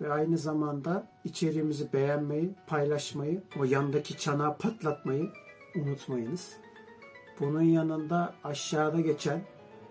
[0.00, 5.30] ve aynı zamanda içeriğimizi beğenmeyi, paylaşmayı, o yandaki çanağı patlatmayı
[5.76, 6.52] unutmayınız.
[7.40, 9.40] Bunun yanında aşağıda geçen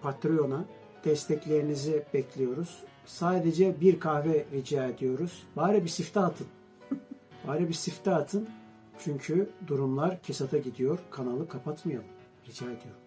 [0.01, 0.65] Patreon'a
[1.05, 2.83] desteklerinizi bekliyoruz.
[3.05, 5.43] Sadece bir kahve rica ediyoruz.
[5.55, 6.47] Bari bir sifte atın.
[7.47, 8.49] Bari bir sifte atın.
[8.99, 10.99] Çünkü durumlar kesata gidiyor.
[11.11, 12.07] Kanalı kapatmayalım.
[12.47, 13.02] Rica ediyorum.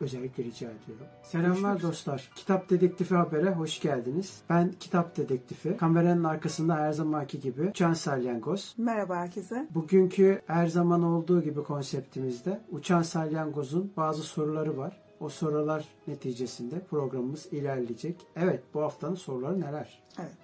[0.00, 1.06] Özellikle rica ediyorum.
[1.22, 2.30] Selamlar dostlar.
[2.34, 4.42] Kitap Dedektifi Haber'e hoş geldiniz.
[4.50, 5.76] Ben Kitap Dedektifi.
[5.76, 8.74] Kameranın arkasında her zamanki gibi Uçan Salyangoz.
[8.78, 9.68] Merhaba herkese.
[9.74, 15.02] Bugünkü her zaman olduğu gibi konseptimizde Uçan Salyangoz'un bazı soruları var.
[15.20, 18.26] O sorular neticesinde programımız ilerleyecek.
[18.36, 20.02] Evet bu haftanın soruları neler?
[20.18, 20.38] Evet.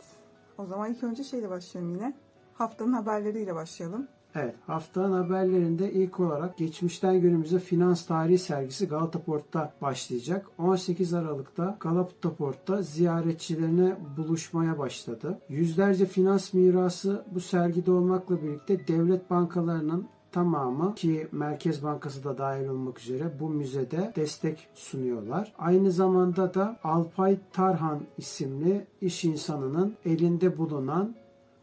[0.59, 2.15] O zaman ilk önce şeyle başlayalım yine.
[2.55, 4.09] Haftanın haberleriyle başlayalım.
[4.35, 10.47] Evet, haftanın haberlerinde ilk olarak geçmişten günümüze finans tarihi sergisi Galata Port'ta başlayacak.
[10.59, 15.39] 18 Aralık'ta Galata Port'ta ziyaretçilerine buluşmaya başladı.
[15.49, 22.69] Yüzlerce finans mirası bu sergide olmakla birlikte devlet bankalarının tamamı ki Merkez Bankası da dahil
[22.69, 25.53] olmak üzere bu müzede destek sunuyorlar.
[25.59, 31.15] Aynı zamanda da Alpay Tarhan isimli iş insanının elinde bulunan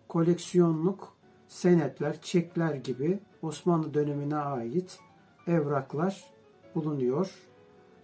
[0.08, 1.19] koleksiyonluk
[1.50, 5.00] senetler, çekler gibi Osmanlı dönemine ait
[5.48, 6.24] evraklar
[6.76, 7.30] bulunuyor.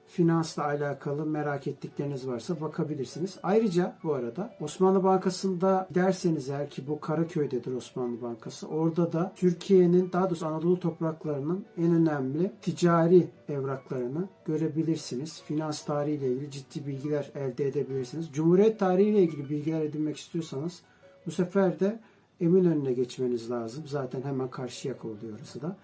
[0.07, 3.38] Finansla alakalı merak ettikleriniz varsa bakabilirsiniz.
[3.44, 8.67] Ayrıca bu arada Osmanlı Bankası'nda derseniz eğer ki bu Karaköy'dedir Osmanlı Bankası.
[8.67, 15.41] Orada da Türkiye'nin daha doğrusu Anadolu topraklarının en önemli ticari evraklarını görebilirsiniz.
[15.41, 18.29] Finans tarihiyle ilgili ciddi bilgiler elde edebilirsiniz.
[18.34, 20.81] Cumhuriyet tarihiyle ilgili bilgiler edinmek istiyorsanız
[21.25, 22.00] bu sefer de
[22.41, 23.84] Eminönü'ne geçmeniz lazım.
[23.88, 25.75] Zaten hemen karşı yaka orası da.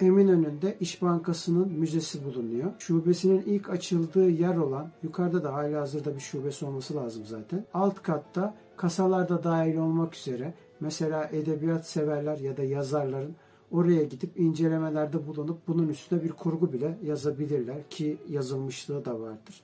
[0.00, 2.72] Eminönü'nde İş Bankası'nın müzesi bulunuyor.
[2.78, 7.64] Şubesinin ilk açıldığı yer olan, yukarıda da hala hazırda bir şubesi olması lazım zaten.
[7.74, 13.34] Alt katta kasalarda dahil olmak üzere mesela edebiyat severler ya da yazarların
[13.70, 19.62] oraya gidip incelemelerde bulunup bunun üstüne bir kurgu bile yazabilirler ki yazılmışlığı da vardır.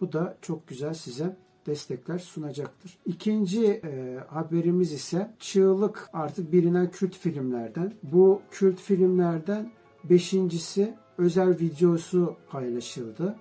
[0.00, 1.36] Bu da çok güzel size
[1.66, 2.98] destekler sunacaktır.
[3.06, 7.92] İkinci e, haberimiz ise Çığlık artık bilinen kült filmlerden.
[8.02, 9.72] Bu kült filmlerden
[10.04, 13.36] beşincisi özel videosu paylaşıldı.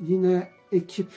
[0.00, 1.08] Yine ekip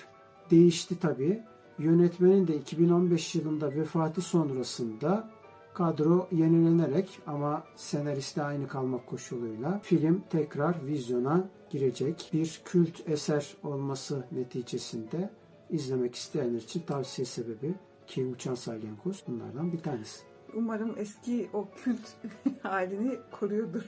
[0.52, 1.44] değişti tabii.
[1.80, 5.30] Yönetmenin de 2015 yılında vefatı sonrasında
[5.74, 12.30] kadro yenilenerek ama senariste aynı kalmak koşuluyla film tekrar vizyona girecek.
[12.34, 15.30] Bir kült eser olması neticesinde
[15.70, 17.74] izlemek isteyenler için tavsiye sebebi
[18.08, 20.22] ki Uçan Salyangoz bunlardan bir tanesi.
[20.54, 22.08] Umarım eski o kült
[22.64, 23.84] halini koruyordur.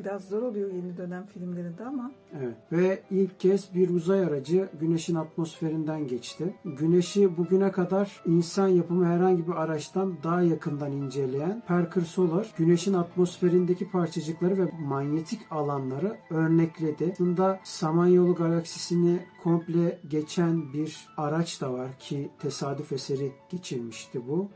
[0.00, 2.12] Biraz zor oluyor yeni dönem filmlerinde ama.
[2.38, 6.54] Evet ve ilk kez bir uzay aracı Güneş'in atmosferinden geçti.
[6.64, 13.90] Güneş'i bugüne kadar insan yapımı herhangi bir araçtan daha yakından inceleyen Parker Solar, Güneş'in atmosferindeki
[13.90, 17.10] parçacıkları ve manyetik alanları örnekledi.
[17.12, 24.48] Aslında Samanyolu galaksisini komple geçen bir araç da var ki tesadüf eseri geçilmişti bu.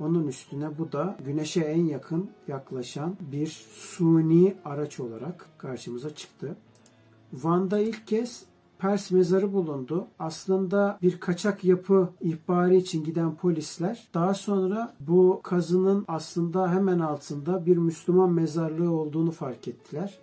[0.00, 6.56] Onun üstüne bu da güneşe en yakın yaklaşan bir suni araç olarak karşımıza çıktı.
[7.32, 8.46] Van'da ilk kez
[8.78, 10.06] Pers mezarı bulundu.
[10.18, 17.66] Aslında bir kaçak yapı ihbarı için giden polisler daha sonra bu kazının aslında hemen altında
[17.66, 20.18] bir Müslüman mezarlığı olduğunu fark ettiler.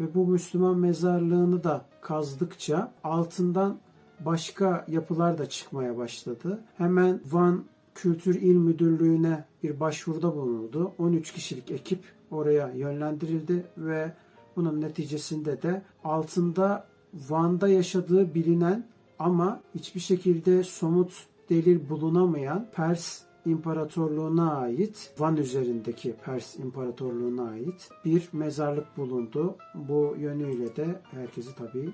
[0.00, 3.78] Ve bu Müslüman mezarlığını da kazdıkça altından
[4.20, 6.60] başka yapılar da çıkmaya başladı.
[6.76, 7.64] Hemen Van
[7.96, 10.92] Kültür İl Müdürlüğü'ne bir başvuruda bulunuldu.
[10.98, 14.12] 13 kişilik ekip oraya yönlendirildi ve
[14.56, 18.86] bunun neticesinde de altında Van'da yaşadığı bilinen
[19.18, 28.28] ama hiçbir şekilde somut delil bulunamayan Pers İmparatorluğu'na ait, Van üzerindeki Pers İmparatorluğu'na ait bir
[28.32, 29.56] mezarlık bulundu.
[29.74, 31.92] Bu yönüyle de herkesi tabii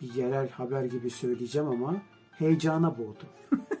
[0.00, 1.96] bir yerel haber gibi söyleyeceğim ama
[2.30, 3.24] heyecana boğdu.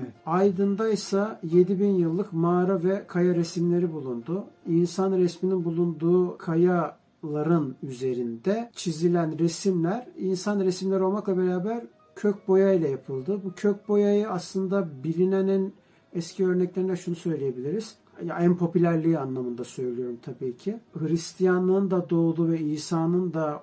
[0.00, 0.12] Evet.
[0.26, 4.44] Aydın'da ise 7000 yıllık mağara ve kaya resimleri bulundu.
[4.66, 11.82] İnsan resminin bulunduğu kayaların üzerinde çizilen resimler insan resimleri olmakla beraber
[12.16, 13.40] kök boya ile yapıldı.
[13.44, 15.74] Bu kök boyayı aslında bilinenin
[16.12, 17.96] eski örneklerinde şunu söyleyebiliriz.
[18.24, 20.80] Ya en popülerliği anlamında söylüyorum tabii ki.
[20.98, 23.62] Hristiyanlığın da doğduğu ve İsa'nın da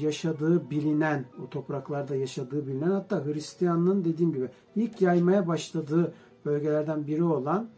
[0.00, 6.14] yaşadığı bilinen, o topraklarda yaşadığı bilinen hatta Hristiyanlığın dediğim gibi ilk yaymaya başladığı
[6.44, 7.68] bölgelerden biri olan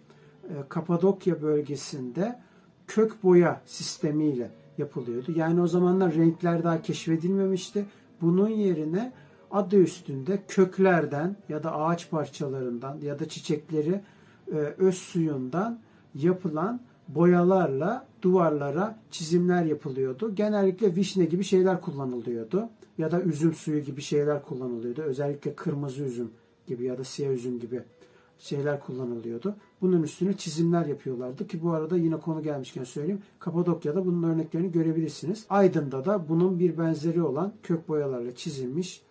[0.44, 2.40] e, Kapadokya bölgesinde
[2.86, 5.32] kök boya sistemiyle yapılıyordu.
[5.36, 7.86] Yani o zamanlar renkler daha keşfedilmemişti.
[8.20, 9.12] Bunun yerine
[9.50, 14.00] adı üstünde köklerden ya da ağaç parçalarından ya da çiçekleri
[14.52, 15.78] e, öz suyundan
[16.22, 20.34] yapılan boyalarla duvarlara çizimler yapılıyordu.
[20.34, 22.68] Genellikle vişne gibi şeyler kullanılıyordu.
[22.98, 25.02] Ya da üzüm suyu gibi şeyler kullanılıyordu.
[25.02, 26.30] Özellikle kırmızı üzüm
[26.66, 27.82] gibi ya da siyah üzüm gibi
[28.38, 29.56] şeyler kullanılıyordu.
[29.80, 33.22] Bunun üstüne çizimler yapıyorlardı ki bu arada yine konu gelmişken söyleyeyim.
[33.38, 35.46] Kapadokya'da bunun örneklerini görebilirsiniz.
[35.50, 39.02] Aydın'da da bunun bir benzeri olan kök boyalarla çizilmiş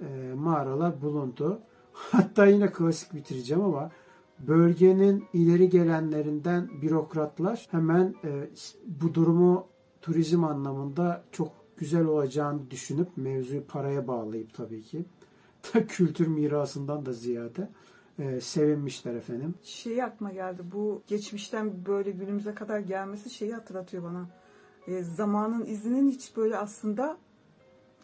[0.00, 1.60] e, mağaralar bulundu.
[1.92, 3.90] Hatta yine klasik bitireceğim ama
[4.40, 8.48] bölgenin ileri gelenlerinden bürokratlar hemen e,
[8.86, 9.66] bu durumu
[10.02, 15.04] turizm anlamında çok güzel olacağını düşünüp mevzuyu paraya bağlayıp tabii ki
[15.74, 17.68] da kültür mirasından da ziyade
[18.18, 19.54] e, sevinmişler efendim.
[19.62, 20.62] Şey aklıma geldi.
[20.72, 24.28] Bu geçmişten böyle günümüze kadar gelmesi şeyi hatırlatıyor bana.
[24.86, 27.18] E, zamanın izinin hiç böyle aslında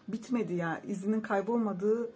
[0.08, 0.78] bitmedi yani.
[0.88, 2.10] izinin kaybolmadığı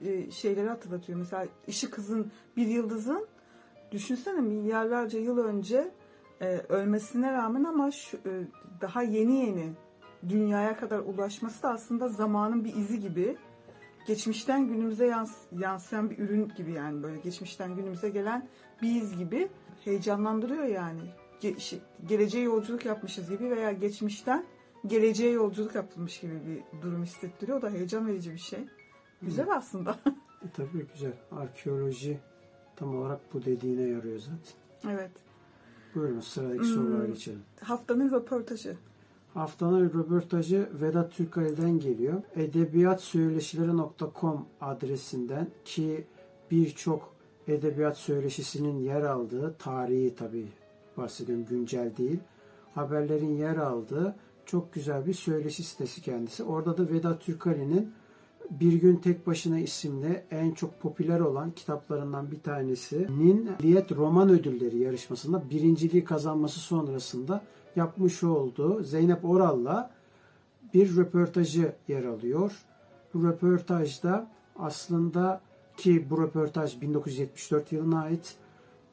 [0.00, 1.18] e, şeyleri hatırlatıyor.
[1.18, 3.26] Mesela ışık hızın bir yıldızın
[3.92, 5.90] düşünsene milyarlarca yıl önce
[6.40, 8.30] e, ölmesine rağmen ama şu, e,
[8.80, 9.72] daha yeni yeni
[10.28, 13.36] dünyaya kadar ulaşması da aslında zamanın bir izi gibi.
[14.06, 18.48] Geçmişten günümüze yans, yansıyan bir ürün gibi yani böyle geçmişten günümüze gelen
[18.82, 19.48] bir iz gibi
[19.84, 21.00] heyecanlandırıyor yani.
[21.40, 24.44] Ge- şey, geleceğe yolculuk yapmışız gibi veya geçmişten
[24.86, 27.58] geleceğe yolculuk yapılmış gibi bir durum hissettiriyor.
[27.58, 28.60] O da heyecan verici bir şey.
[29.22, 29.54] Güzel Hı.
[29.54, 29.96] aslında.
[30.44, 31.12] E, tabii güzel.
[31.30, 32.20] Arkeoloji
[32.80, 34.94] tam olarak bu dediğine yarıyor zaten.
[34.94, 35.10] Evet.
[35.94, 36.74] Buyurun sıradaki hmm.
[36.74, 37.42] sorulara geçelim.
[37.60, 38.76] Haftanın röportajı.
[39.34, 42.22] Haftanın röportajı Vedat Türkali'den geliyor.
[42.36, 46.06] Edebiyatsöyleşileri.com adresinden ki
[46.50, 47.14] birçok
[47.48, 50.48] edebiyat söyleşisinin yer aldığı tarihi tabii
[50.96, 52.20] bahsediyorum güncel değil.
[52.74, 54.16] Haberlerin yer aldığı
[54.46, 56.44] çok güzel bir söyleşi sitesi kendisi.
[56.44, 57.92] Orada da Vedat Türkali'nin
[58.50, 64.78] Bir Gün Tek Başına isimli en çok popüler olan kitaplarından bir tanesinin Liyet Roman Ödülleri
[64.78, 67.42] yarışmasında birinciliği kazanması sonrasında
[67.76, 69.90] yapmış olduğu Zeynep Oral'la
[70.74, 72.52] bir röportajı yer alıyor.
[73.14, 75.40] Bu röportajda aslında
[75.76, 78.36] ki bu röportaj 1974 yılına ait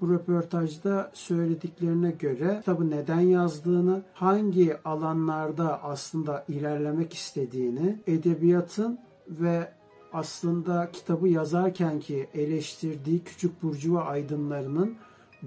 [0.01, 9.71] bu röportajda söylediklerine göre kitabı neden yazdığını, hangi alanlarda aslında ilerlemek istediğini, edebiyatın ve
[10.13, 14.95] aslında kitabı yazarken ki eleştirdiği küçük burcuva aydınlarının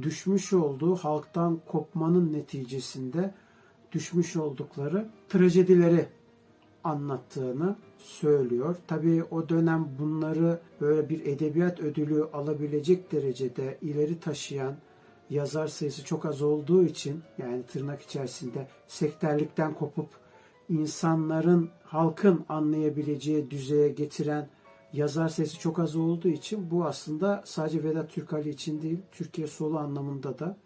[0.03, 3.35] düşmüş olduğu halktan kopmanın neticesinde
[3.93, 6.06] düşmüş oldukları trajedileri
[6.85, 8.77] anlattığını söylüyor.
[8.87, 14.75] Tabii o dönem bunları böyle bir edebiyat ödülü alabilecek derecede ileri taşıyan
[15.31, 20.08] yazar sayısı çok az olduğu için yani tırnak içerisinde sektörlükten kopup
[20.70, 24.48] insanların, halkın anlayabileceği düzeye getiren
[24.93, 29.79] yazar sayısı çok az olduğu için bu aslında sadece Vedat Türkali için değil, Türkiye solu
[29.79, 30.56] anlamında da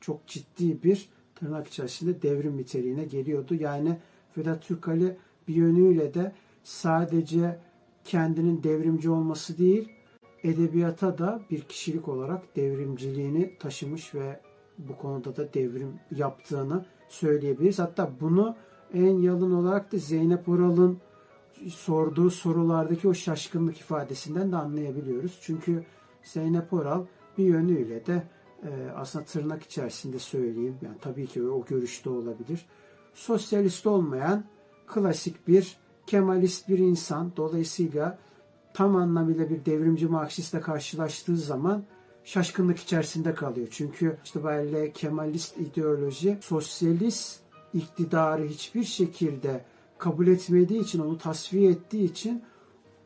[0.00, 3.54] çok ciddi bir tırnak içerisinde devrim niteliğine geliyordu.
[3.54, 3.98] Yani
[4.36, 5.16] Vedat Türkali
[5.48, 6.32] bir yönüyle de
[6.64, 7.58] sadece
[8.04, 9.88] kendinin devrimci olması değil,
[10.44, 14.40] edebiyata da bir kişilik olarak devrimciliğini taşımış ve
[14.78, 17.78] bu konuda da devrim yaptığını söyleyebiliriz.
[17.78, 18.56] Hatta bunu
[18.94, 20.98] en yalın olarak da Zeynep Oral'ın
[21.68, 25.38] sorduğu sorulardaki o şaşkınlık ifadesinden de anlayabiliyoruz.
[25.42, 25.84] Çünkü
[26.22, 27.04] Zeynep Oral
[27.38, 28.22] bir yönüyle de
[28.62, 32.66] e, aslında tırnak içerisinde söyleyeyim, yani tabii ki o görüşte olabilir.
[33.14, 34.44] Sosyalist olmayan
[34.86, 37.32] klasik bir Kemalist bir insan.
[37.36, 38.18] Dolayısıyla
[38.74, 41.84] tam anlamıyla bir devrimci Marksistle karşılaştığı zaman
[42.24, 43.68] şaşkınlık içerisinde kalıyor.
[43.70, 47.41] Çünkü işte böyle Kemalist ideoloji sosyalist
[47.74, 49.64] iktidarı hiçbir şekilde
[49.98, 52.42] kabul etmediği için, onu tasfiye ettiği için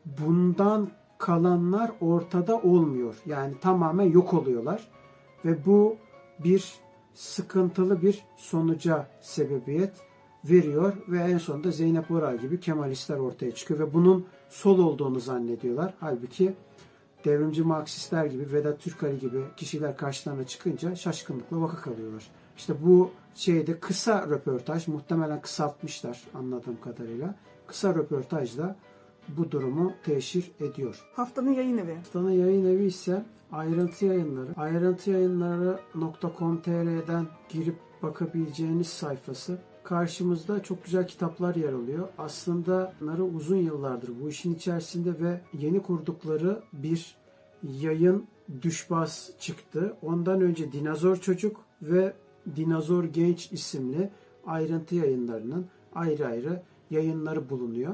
[0.05, 3.15] bundan kalanlar ortada olmuyor.
[3.25, 4.87] Yani tamamen yok oluyorlar.
[5.45, 5.97] ve bu
[6.39, 6.73] bir
[7.13, 9.93] sıkıntılı bir sonuca sebebiyet
[10.45, 15.93] veriyor ve en sonunda Zeynep Oral gibi Kemalistler ortaya çıkıyor ve bunun sol olduğunu zannediyorlar.
[15.99, 16.53] Halbuki
[17.25, 22.27] devrimci Marksistler gibi Vedat Türkali gibi kişiler karşılarına çıkınca şaşkınlıkla vaka kalıyorlar.
[22.57, 27.35] İşte bu şeyde kısa röportaj muhtemelen kısaltmışlar anladığım kadarıyla.
[27.67, 28.75] Kısa röportajla
[29.27, 31.05] bu durumu teşhir ediyor.
[31.13, 31.95] Haftanın yayın evi.
[31.95, 34.49] Haftanın yayın evi ise ayrıntı yayınları.
[34.55, 39.57] Ayrıntı yayınları.com.tr'den girip bakabileceğiniz sayfası.
[39.83, 42.07] Karşımızda çok güzel kitaplar yer alıyor.
[42.17, 47.17] Aslında bunları uzun yıllardır bu işin içerisinde ve yeni kurdukları bir
[47.63, 48.27] yayın
[48.61, 49.97] düşbaz çıktı.
[50.01, 52.13] Ondan önce Dinozor Çocuk ve
[52.55, 54.09] Dinozor Genç isimli
[54.45, 57.93] ayrıntı yayınlarının ayrı ayrı yayınları bulunuyor.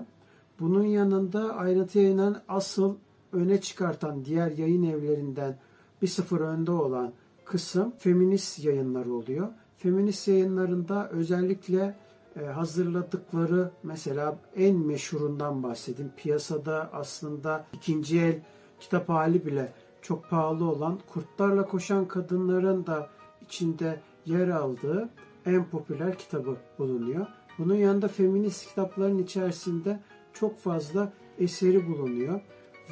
[0.60, 2.96] Bunun yanında ayrıntı yayınların asıl
[3.32, 5.58] öne çıkartan diğer yayın evlerinden
[6.02, 7.14] bir sıfır önde olan
[7.46, 9.48] kısım feminist yayınları oluyor.
[9.78, 11.96] Feminist yayınlarında özellikle
[12.40, 16.12] e, hazırladıkları mesela en meşhurundan bahsedeyim.
[16.18, 18.40] Piyasada aslında ikinci el
[18.80, 23.10] kitap hali bile çok pahalı olan Kurtlarla Koşan Kadınların da
[23.42, 25.10] içinde yer aldığı
[25.46, 27.28] en popüler kitabı bulunuyor.
[27.58, 30.00] Bunun yanında feminist kitapların içerisinde
[30.34, 32.42] çok fazla eseri bulunuyor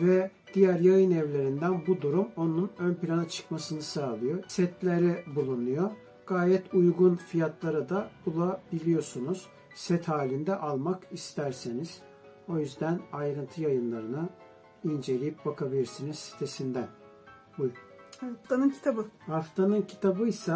[0.01, 4.43] ve diğer yayın evlerinden bu durum onun ön plana çıkmasını sağlıyor.
[4.47, 5.91] Setleri bulunuyor.
[6.27, 9.47] Gayet uygun fiyatlara da bulabiliyorsunuz.
[9.75, 12.01] Set halinde almak isterseniz.
[12.47, 14.29] O yüzden ayrıntı yayınlarını
[14.83, 16.87] inceleyip bakabilirsiniz sitesinden.
[17.57, 17.77] Buyurun.
[18.19, 19.05] Haftanın kitabı.
[19.27, 20.53] Haftanın kitabı ise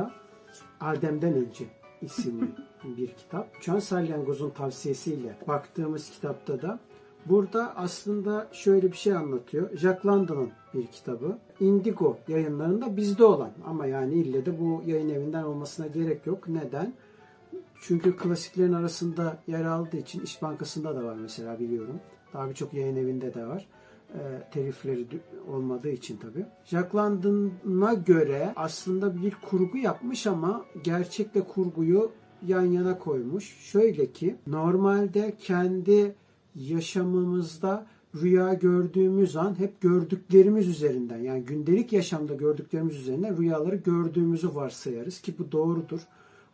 [0.80, 1.66] Adem'den Önce
[2.02, 2.48] isimli
[2.98, 3.62] bir kitap.
[3.62, 6.80] Can Salyangoz'un tavsiyesiyle baktığımız kitapta da
[7.26, 9.78] burada aslında şöyle bir şey anlatıyor.
[9.78, 11.38] Jack London'ın bir kitabı.
[11.60, 16.48] Indigo yayınlarında bizde olan ama yani ille de bu yayın evinden olmasına gerek yok.
[16.48, 16.94] Neden?
[17.82, 22.00] Çünkü klasiklerin arasında yer aldığı için İş Bankası'nda da var mesela biliyorum.
[22.34, 23.68] Daha birçok yayın evinde de var
[24.52, 25.06] telifleri
[25.48, 26.46] olmadığı için tabi.
[26.66, 32.12] Jack London'a göre aslında bir kurgu yapmış ama gerçekle kurguyu
[32.48, 33.58] yan yana koymuş.
[33.60, 36.16] Şöyle ki normalde kendi
[36.56, 37.86] yaşamımızda
[38.22, 45.34] rüya gördüğümüz an hep gördüklerimiz üzerinden yani gündelik yaşamda gördüklerimiz üzerinden rüyaları gördüğümüzü varsayarız ki
[45.40, 46.00] bu doğrudur.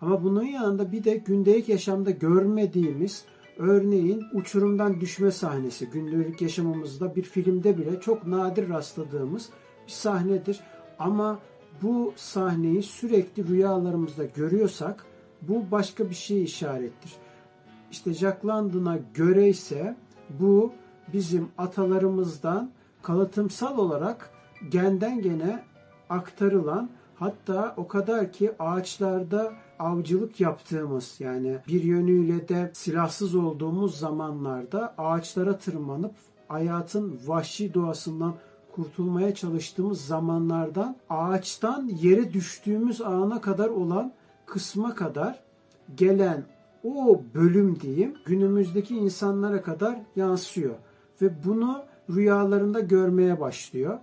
[0.01, 3.25] Ama bunun yanında bir de gündelik yaşamda görmediğimiz
[3.62, 9.50] Örneğin uçurumdan düşme sahnesi gündelik yaşamımızda bir filmde bile çok nadir rastladığımız
[9.88, 10.60] bir sahnedir.
[11.00, 11.39] Ama
[11.82, 15.06] bu sahneyi sürekli rüyalarımızda görüyorsak
[15.41, 17.12] bu başka bir şey işarettir.
[17.91, 19.96] İşte Jack London'a göre ise
[20.30, 20.74] bu
[21.13, 24.30] bizim atalarımızdan kalıtımsal olarak
[24.70, 25.63] genden gene
[26.10, 34.94] aktarılan hatta o kadar ki ağaçlarda avcılık yaptığımız yani bir yönüyle de silahsız olduğumuz zamanlarda
[34.98, 36.12] ağaçlara tırmanıp
[36.48, 38.34] hayatın vahşi doğasından
[38.72, 44.14] kurtulmaya çalıştığımız zamanlardan ağaçtan yere düştüğümüz ana kadar olan
[44.46, 45.40] kısma kadar
[45.96, 46.44] gelen
[46.84, 50.76] o bölüm diyeyim günümüzdeki insanlara kadar yansıyor
[51.22, 54.00] ve bunu rüyalarında görmeye başlıyor.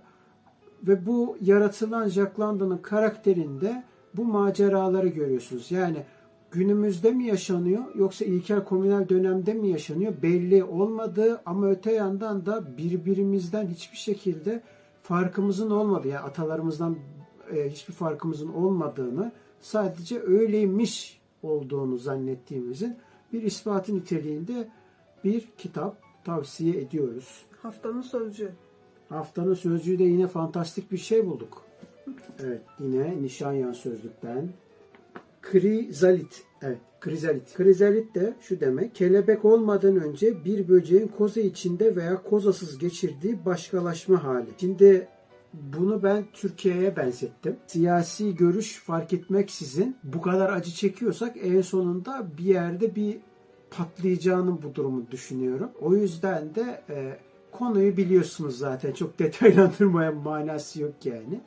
[0.83, 3.83] Ve bu yaratılan Jack London'ın karakterinde
[4.17, 5.71] bu maceraları görüyorsunuz.
[5.71, 6.03] Yani
[6.51, 12.77] günümüzde mi yaşanıyor yoksa ilkel komünel dönemde mi yaşanıyor belli olmadığı ama öte yandan da
[12.77, 14.63] birbirimizden hiçbir şekilde
[15.01, 16.97] farkımızın olmadığı yani atalarımızdan
[17.53, 22.97] e, hiçbir farkımızın olmadığını sadece öyleymiş olduğunu zannettiğimizin
[23.33, 24.67] bir ispatı niteliğinde
[25.23, 27.45] bir kitap tavsiye ediyoruz.
[27.61, 28.51] Haftanın sözcüğü.
[29.09, 31.68] Haftanın sözcüğü de yine fantastik bir şey bulduk.
[32.43, 34.49] Evet yine Nişanyan sözlükten.
[35.41, 36.43] Krizalit.
[36.61, 37.53] Evet krizalit.
[37.53, 38.95] Krizalit de şu demek.
[38.95, 44.49] Kelebek olmadan önce bir böceğin koza içinde veya kozasız geçirdiği başkalaşma hali.
[44.57, 45.07] Şimdi
[45.53, 47.55] bunu ben Türkiye'ye benzettim.
[47.67, 53.17] Siyasi görüş fark etmeksizin bu kadar acı çekiyorsak en sonunda bir yerde bir
[53.71, 55.71] patlayacağını bu durumu düşünüyorum.
[55.81, 57.17] O yüzden de e,
[57.51, 58.93] konuyu biliyorsunuz zaten.
[58.93, 61.41] Çok detaylandırmaya manası yok yani.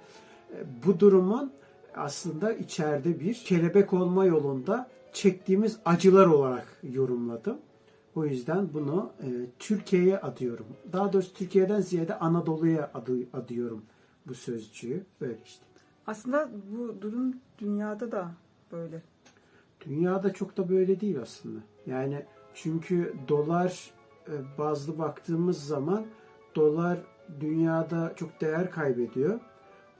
[0.53, 1.53] E, bu durumun
[1.95, 7.59] aslında içeride bir kelebek olma yolunda çektiğimiz acılar olarak yorumladım.
[8.15, 9.27] O yüzden bunu e,
[9.59, 10.67] Türkiye'ye adıyorum.
[10.93, 13.83] Daha doğrusu Türkiye'den ziyade Anadolu'ya adı, adıyorum
[14.27, 15.05] bu sözcüğü.
[15.21, 15.65] Böyle işte.
[16.07, 18.31] Aslında bu durum dünyada da
[18.73, 19.03] böyle.
[19.87, 21.61] Dünyada çok da böyle değil aslında.
[21.87, 23.91] Yani çünkü dolar
[24.29, 26.07] e, bazlı baktığımız zaman
[26.55, 26.99] dolar
[27.41, 29.41] dünyada çok değer kaybediyor.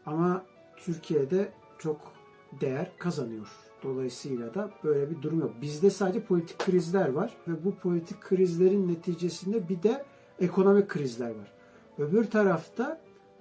[0.07, 0.45] Ama
[0.77, 2.13] Türkiye'de çok
[2.61, 3.49] değer kazanıyor.
[3.83, 5.53] Dolayısıyla da böyle bir durum yok.
[5.61, 10.05] Bizde sadece politik krizler var ve bu politik krizlerin neticesinde bir de
[10.41, 11.53] ekonomik krizler var.
[11.99, 13.01] Öbür tarafta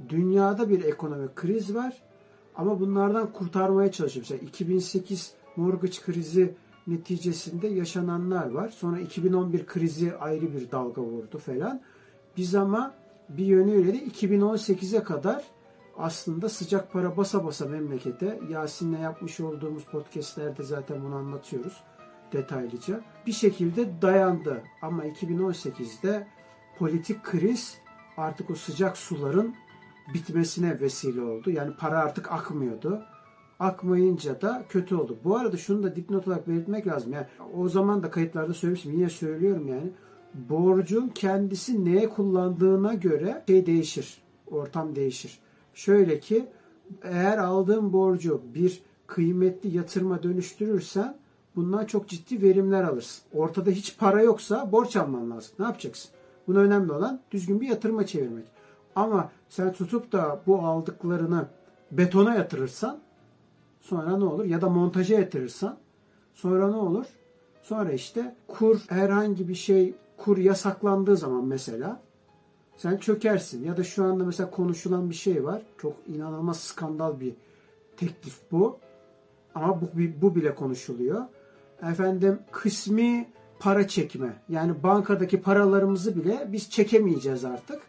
[0.10, 2.02] dünyada bir ekonomik kriz var
[2.56, 4.26] ama bunlardan kurtarmaya çalışıyor.
[4.30, 6.56] Mesela 2008 mortgage krizi
[6.88, 8.70] neticesinde yaşananlar var.
[8.70, 11.82] Sonra 2011 krizi ayrı bir dalga vurdu falan.
[12.38, 12.94] Biz ama
[13.30, 15.44] bir yönüyle de 2018'e kadar
[16.02, 21.84] aslında sıcak para basa basa memlekete Yasin'le yapmış olduğumuz podcastlerde zaten bunu anlatıyoruz
[22.34, 23.02] detaylıca.
[23.28, 26.28] Bir şekilde dayandı ama 2018'de
[26.78, 27.78] politik kriz
[28.18, 29.56] artık o sıcak suların
[30.14, 31.52] bitmesine vesile oldu.
[31.52, 33.02] Yani para artık akmıyordu.
[33.60, 35.18] Akmayınca da kötü oldu.
[35.24, 37.14] Bu arada şunu da dipnot olarak belirtmek lazım.
[37.14, 37.26] Yani
[37.58, 38.94] o zaman da kayıtlarda söylemiştim.
[38.94, 39.92] Yine söylüyorum yani.
[40.34, 44.22] Borcun kendisi neye kullandığına göre şey değişir.
[44.48, 45.40] Ortam değişir.
[45.74, 46.46] Şöyle ki
[47.04, 51.18] eğer aldığın borcu bir kıymetli yatırıma dönüştürürsen
[51.56, 53.24] bundan çok ciddi verimler alırsın.
[53.34, 55.54] Ortada hiç para yoksa borç alman lazım.
[55.60, 56.12] Ne yapacaksın?
[56.48, 58.46] Buna önemli olan düzgün bir yatırıma çevirmek.
[58.96, 61.46] Ama sen tutup da bu aldıklarını
[61.92, 63.00] betona yatırırsan
[63.82, 64.46] sonra ne olur?
[64.46, 65.78] Ya da montaja yatırırsan
[66.34, 67.06] sonra ne olur?
[67.62, 72.02] Sonra işte kur herhangi bir şey kur yasaklandığı zaman mesela
[72.82, 73.66] sen çökersin.
[73.66, 75.62] Ya da şu anda mesela konuşulan bir şey var.
[75.78, 77.34] Çok inanılmaz skandal bir
[77.98, 78.80] teklif bu.
[79.56, 79.90] Ama bu,
[80.22, 81.26] bu bile konuşuluyor.
[81.92, 84.34] Efendim kısmi para çekme.
[84.50, 87.82] Yani bankadaki paralarımızı bile biz çekemeyeceğiz artık.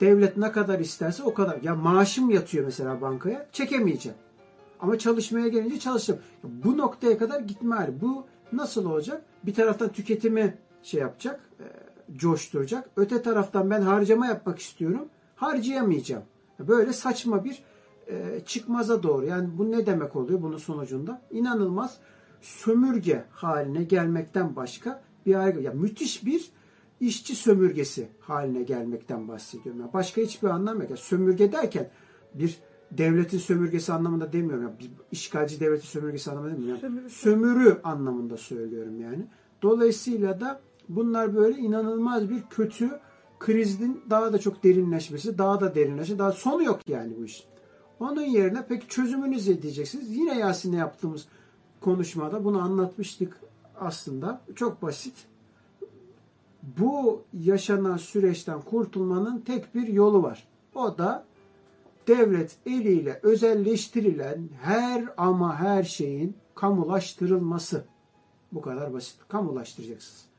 [0.00, 1.62] Devlet ne kadar isterse o kadar.
[1.62, 3.46] Ya maaşım yatıyor mesela bankaya.
[3.52, 4.18] Çekemeyeceğim.
[4.80, 6.20] Ama çalışmaya gelince çalışacağım.
[6.44, 8.00] Bu noktaya kadar gitme hali.
[8.00, 9.22] Bu nasıl olacak?
[9.46, 11.64] Bir taraftan tüketimi şey yapacak, e,
[12.16, 12.90] coşturacak.
[12.96, 15.08] Öte taraftan ben harcama yapmak istiyorum.
[15.36, 16.22] Harcayamayacağım.
[16.58, 17.62] Böyle saçma bir
[18.06, 19.26] e, çıkmaza doğru.
[19.26, 21.22] Yani bu ne demek oluyor bunun sonucunda?
[21.30, 21.98] İnanılmaz
[22.40, 25.60] sömürge haline gelmekten başka bir ayrı.
[25.62, 26.50] Ya müthiş bir
[27.00, 29.80] işçi sömürgesi haline gelmekten bahsediyorum.
[29.80, 30.90] Yani başka hiçbir anlam yok.
[30.90, 31.90] Yani sömürge derken
[32.34, 32.58] bir
[32.90, 34.62] devletin sömürgesi anlamında demiyorum.
[34.62, 36.96] Yani bir işgalci devletin sömürgesi anlamında demiyorum.
[36.96, 39.26] Yani sömürü anlamında söylüyorum yani.
[39.62, 43.00] Dolayısıyla da bunlar böyle inanılmaz bir kötü
[43.38, 47.46] krizin daha da çok derinleşmesi, daha da derinleşmesi, daha sonu yok yani bu iş.
[48.00, 50.10] Onun yerine peki çözümünüz ne diyeceksiniz?
[50.10, 51.26] Yine Yasin'le yaptığımız
[51.80, 53.40] konuşmada bunu anlatmıştık
[53.80, 54.40] aslında.
[54.54, 55.14] Çok basit.
[56.62, 60.48] Bu yaşanan süreçten kurtulmanın tek bir yolu var.
[60.74, 61.24] O da
[62.08, 67.84] devlet eliyle özelleştirilen her ama her şeyin kamulaştırılması.
[68.52, 69.16] Bu kadar basit.
[69.28, 70.31] Kamulaştıracaksınız.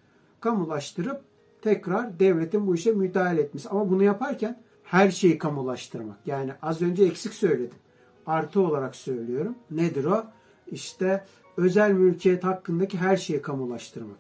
[0.43, 1.21] Kamulaştırıp
[1.62, 3.69] tekrar devletin bu işe müdahale etmesi.
[3.69, 6.17] Ama bunu yaparken her şeyi kamulaştırmak.
[6.25, 7.77] Yani az önce eksik söyledim.
[8.25, 9.56] Artı olarak söylüyorum.
[9.71, 10.23] Nedir o?
[10.71, 11.25] İşte
[11.58, 14.17] özel mülkiyet hakkındaki her şeyi kamulaştırmak.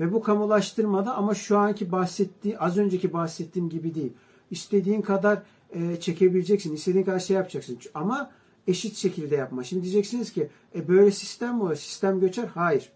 [0.00, 4.12] Ve bu kamulaştırmada ama şu anki bahsettiği, az önceki bahsettiğim gibi değil.
[4.50, 7.78] İstediğin kadar e, çekebileceksin, istediğin kadar şey yapacaksın.
[7.94, 8.30] Ama
[8.66, 9.64] eşit şekilde yapma.
[9.64, 11.76] Şimdi diyeceksiniz ki e, böyle sistem mi olur?
[11.76, 12.46] Sistem göçer.
[12.54, 12.92] Hayır.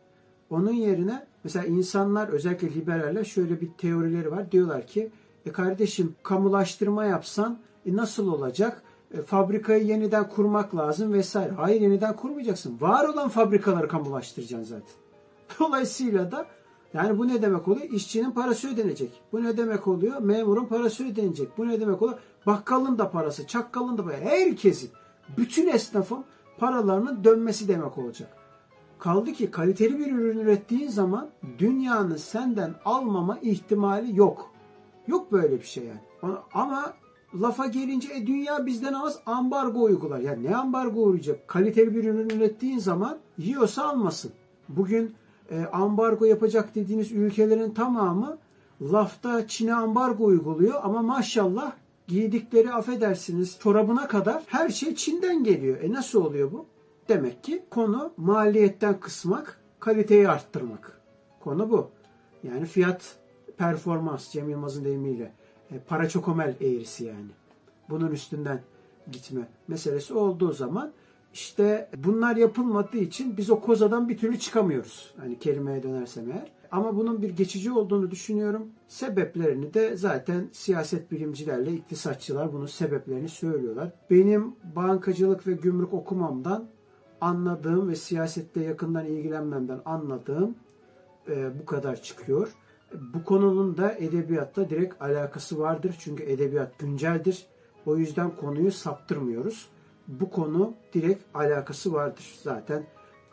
[0.51, 4.53] Onun yerine mesela insanlar özellikle liberaller şöyle bir teorileri var.
[4.53, 5.11] Diyorlar ki
[5.47, 8.83] e kardeşim kamulaştırma yapsan e, nasıl olacak?
[9.15, 11.53] E, fabrikayı yeniden kurmak lazım vesaire.
[11.53, 12.81] Hayır yeniden kurmayacaksın.
[12.81, 14.95] Var olan fabrikaları kamulaştıracaksın zaten.
[15.61, 16.47] Dolayısıyla da
[16.95, 17.91] yani bu ne demek oluyor?
[17.91, 19.11] İşçinin parası ödenecek.
[19.33, 20.21] Bu ne demek oluyor?
[20.21, 21.59] Memurun parası ödenecek.
[21.59, 22.19] Bu ne demek oluyor?
[22.47, 24.25] Bakkalın da parası, çakkalın da parası.
[24.25, 24.91] Herkesin,
[25.39, 26.25] bütün esnafın
[26.59, 28.29] paralarının dönmesi demek olacak.
[28.99, 34.51] Kaldı ki kaliteli bir ürün ürettiğin zaman dünyanın senden almama ihtimali yok.
[35.07, 36.35] Yok böyle bir şey yani.
[36.55, 36.95] Ama
[37.35, 40.21] lafa gelince e, dünya bizden az ambargo uygular.
[40.21, 41.49] Yani ne ambargo uygulayacak?
[41.49, 44.33] Kaliteli bir ürün ürettiğin zaman yiyorsa almasın.
[44.69, 45.15] Bugün
[45.51, 48.39] e, ambargo yapacak dediğiniz ülkelerin tamamı
[48.83, 51.73] lafta Çin'e ambargo uyguluyor ama maşallah
[52.09, 55.83] giydikleri affedersiniz çorabına kadar her şey Çin'den geliyor.
[55.83, 56.67] E nasıl oluyor bu?
[57.09, 61.01] Demek ki konu maliyetten kısmak, kaliteyi arttırmak.
[61.41, 61.91] Konu bu.
[62.43, 63.17] Yani fiyat
[63.57, 65.33] performans Cem Yılmaz'ın deyimiyle
[65.71, 67.31] e, para çokomel eğrisi yani.
[67.91, 68.61] Bunun üstünden
[69.13, 70.93] gitme meselesi olduğu zaman
[71.35, 75.15] işte bunlar yapılmadığı için biz o kozadan bir türlü çıkamıyoruz.
[75.17, 76.53] Hani kelimeye dönersem eğer.
[76.71, 78.69] Ama bunun bir geçici olduğunu düşünüyorum.
[78.89, 83.93] Sebeplerini de zaten siyaset bilimcilerle iktisatçılar bunun sebeplerini söylüyorlar.
[84.11, 86.69] Benim bankacılık ve gümrük okumamdan
[87.21, 90.55] anladığım ve siyasette yakından ilgilenmemden anladığım
[91.29, 92.49] e, bu kadar çıkıyor.
[93.15, 95.95] Bu konunun da edebiyatta direkt alakası vardır.
[95.99, 97.47] Çünkü edebiyat günceldir.
[97.87, 99.69] O yüzden konuyu saptırmıyoruz.
[100.09, 102.35] bu konu direkt alakası vardır.
[102.43, 102.87] Zaten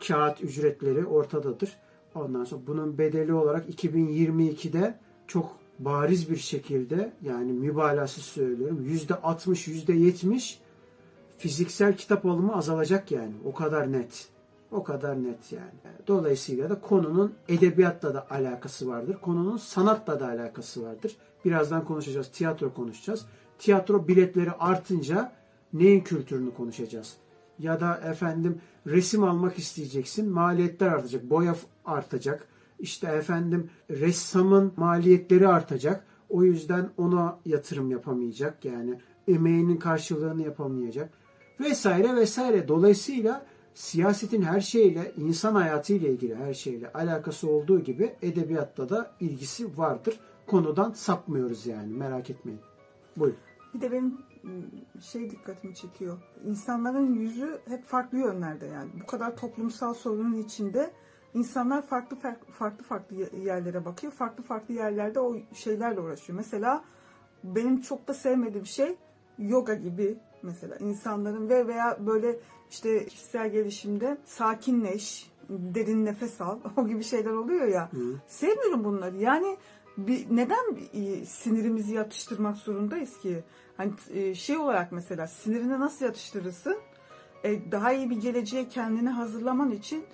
[0.08, 1.76] kağıt ücretleri ortadadır.
[2.14, 10.58] Ondan sonra bunun bedeli olarak 2022'de çok bariz bir şekilde yani mübalağasız söylüyorum %60 %70
[11.38, 13.32] fiziksel kitap alımı azalacak yani.
[13.44, 14.28] O kadar net.
[14.70, 15.96] O kadar net yani.
[16.06, 19.16] Dolayısıyla da konunun edebiyatla da alakası vardır.
[19.22, 21.16] Konunun sanatla da alakası vardır.
[21.44, 22.30] Birazdan konuşacağız.
[22.32, 23.26] Tiyatro konuşacağız.
[23.58, 25.32] Tiyatro biletleri artınca
[25.72, 27.16] neyin kültürünü konuşacağız?
[27.58, 30.30] Ya da efendim resim almak isteyeceksin.
[30.30, 31.30] Maliyetler artacak.
[31.30, 32.48] Boya artacak.
[32.78, 36.04] İşte efendim ressamın maliyetleri artacak.
[36.28, 38.64] O yüzden ona yatırım yapamayacak.
[38.64, 41.10] Yani emeğinin karşılığını yapamayacak.
[41.60, 42.68] Vesaire vesaire.
[42.68, 49.78] Dolayısıyla siyasetin her şeyle, insan hayatıyla ilgili her şeyle alakası olduğu gibi edebiyatta da ilgisi
[49.78, 50.20] vardır.
[50.46, 52.60] Konudan sapmıyoruz yani merak etmeyin.
[53.16, 53.38] Buyurun.
[53.74, 56.18] Bir de benim ım, şey dikkatimi çekiyor.
[56.46, 58.90] İnsanların yüzü hep farklı yönlerde yani.
[59.02, 60.90] Bu kadar toplumsal sorunun içinde
[61.34, 62.16] insanlar farklı
[62.52, 64.12] farklı farklı yerlere bakıyor.
[64.12, 66.36] Farklı farklı yerlerde o şeylerle uğraşıyor.
[66.36, 66.84] Mesela
[67.44, 68.96] benim çok da sevmediğim şey
[69.38, 72.38] yoga gibi mesela insanların ve veya böyle
[72.70, 77.92] işte kişisel gelişimde sakinleş, derin nefes al o gibi şeyler oluyor ya.
[77.92, 78.14] Hı.
[78.26, 79.16] Sevmiyorum bunları.
[79.16, 79.56] Yani
[79.96, 83.44] bir, neden e, sinirimizi yatıştırmak zorundayız ki?
[83.76, 86.76] Hani e, şey olarak mesela sinirini nasıl yatıştırırsın?
[87.44, 90.04] E, daha iyi bir geleceğe kendini hazırlaman için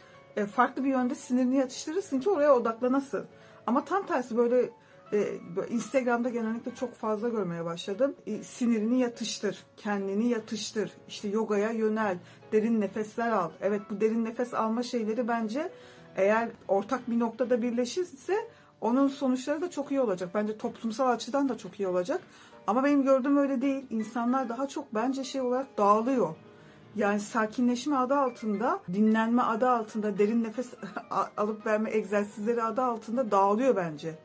[0.55, 3.27] farklı bir yönde sinirini yatıştırırsın ki oraya odaklanasın.
[3.67, 4.71] Ama tam tersi böyle
[5.13, 5.39] e,
[5.71, 8.15] Instagram'da genellikle çok fazla görmeye başladım.
[8.27, 12.19] E, sinirini yatıştır, kendini yatıştır, işte yogaya yönel,
[12.53, 13.51] derin nefesler al.
[13.61, 15.73] Evet bu derin nefes alma şeyleri bence
[16.17, 18.37] eğer ortak bir noktada birleşirse
[18.81, 20.31] onun sonuçları da çok iyi olacak.
[20.35, 22.21] Bence toplumsal açıdan da çok iyi olacak.
[22.67, 23.87] Ama benim gördüğüm öyle değil.
[23.91, 26.35] İnsanlar daha çok bence şey olarak dağılıyor.
[26.97, 30.71] Yani sakinleşme adı altında, dinlenme adı altında, derin nefes
[31.37, 34.19] alıp verme egzersizleri adı altında dağılıyor bence.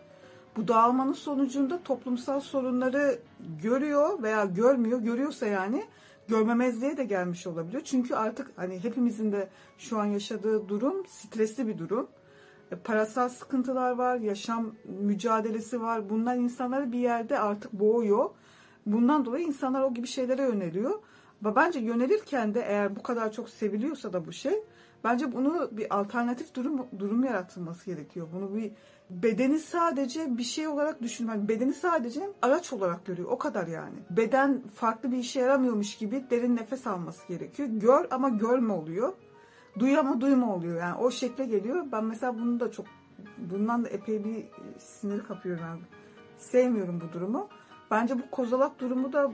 [0.58, 3.20] Bu dağılmanın sonucunda toplumsal sorunları
[3.62, 5.00] görüyor veya görmüyor.
[5.00, 5.84] Görüyorsa yani
[6.28, 7.84] görmemezliğe de gelmiş olabiliyor.
[7.84, 12.08] Çünkü artık hani hepimizin de şu an yaşadığı durum stresli bir durum.
[12.72, 16.10] E, Parasal sıkıntılar var, yaşam mücadelesi var.
[16.10, 18.30] Bunlar insanları bir yerde artık boğuyor.
[18.86, 21.00] Bundan dolayı insanlar o gibi şeylere yöneliyor.
[21.46, 24.64] Ve bence yönelirken de eğer bu kadar çok seviliyorsa da bu şey,
[25.08, 28.28] bence bunu bir alternatif durum durum yaratılması gerekiyor.
[28.34, 28.72] Bunu bir
[29.10, 33.30] bedeni sadece bir şey olarak düşünmen, bedeni sadece araç olarak görüyor.
[33.32, 33.96] O kadar yani.
[34.10, 37.70] Beden farklı bir işe yaramıyormuş gibi derin nefes alması gerekiyor.
[37.72, 39.14] Gör ama görme oluyor.
[39.80, 40.80] Duy ama duyma oluyor.
[40.80, 41.86] Yani o şekle geliyor.
[41.92, 42.86] Ben mesela bunu da çok
[43.38, 44.46] bundan da epey bir
[44.78, 45.84] sinir kapıyorum abi.
[46.38, 47.48] Sevmiyorum bu durumu.
[47.92, 49.32] Bence bu kozalak durumu da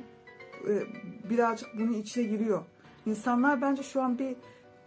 [0.69, 0.83] e,
[1.29, 2.63] birazcık bunun içine giriyor.
[3.05, 4.35] İnsanlar bence şu an bir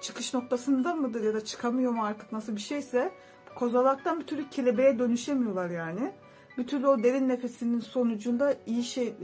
[0.01, 3.13] çıkış noktasında mıdır ya da çıkamıyor mu artık nasıl bir şeyse
[3.55, 6.13] kozalaktan bir türlü kelebeğe dönüşemiyorlar yani.
[6.59, 9.15] Bir türlü o derin nefesinin sonucunda iyi şey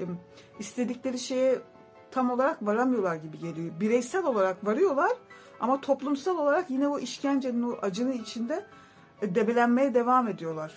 [0.58, 1.58] istedikleri şeye
[2.10, 3.80] tam olarak varamıyorlar gibi geliyor.
[3.80, 5.12] Bireysel olarak varıyorlar
[5.60, 8.64] ama toplumsal olarak yine o işkencenin o acının içinde
[9.22, 10.72] e, debelenmeye devam ediyorlar.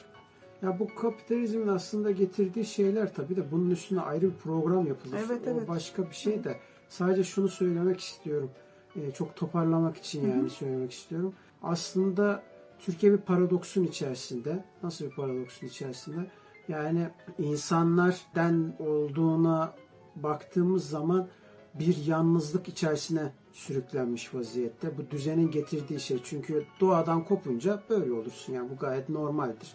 [0.62, 5.17] Ya bu kapitalizmin aslında getirdiği şeyler tabii de bunun üstüne ayrı bir program yapılır.
[5.25, 5.67] Evet, o evet.
[5.67, 6.58] başka bir şey de.
[6.89, 8.51] Sadece şunu söylemek istiyorum.
[8.95, 11.34] Ee, çok toparlamak için yani söylemek istiyorum.
[11.63, 12.43] Aslında
[12.79, 14.63] Türkiye bir paradoksun içerisinde.
[14.84, 16.31] Nasıl bir paradoksun içerisinde?
[16.67, 19.73] Yani insanlardan olduğuna
[20.15, 21.27] baktığımız zaman
[21.79, 24.97] bir yalnızlık içerisine sürüklenmiş vaziyette.
[24.97, 26.17] Bu düzenin getirdiği şey.
[26.23, 28.53] Çünkü doğadan kopunca böyle olursun.
[28.53, 29.73] Yani bu gayet normaldir.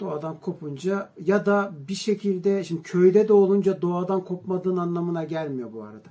[0.00, 5.82] Doğadan kopunca ya da bir şekilde şimdi köyde de olunca doğadan kopmadığın anlamına gelmiyor bu
[5.82, 6.08] arada.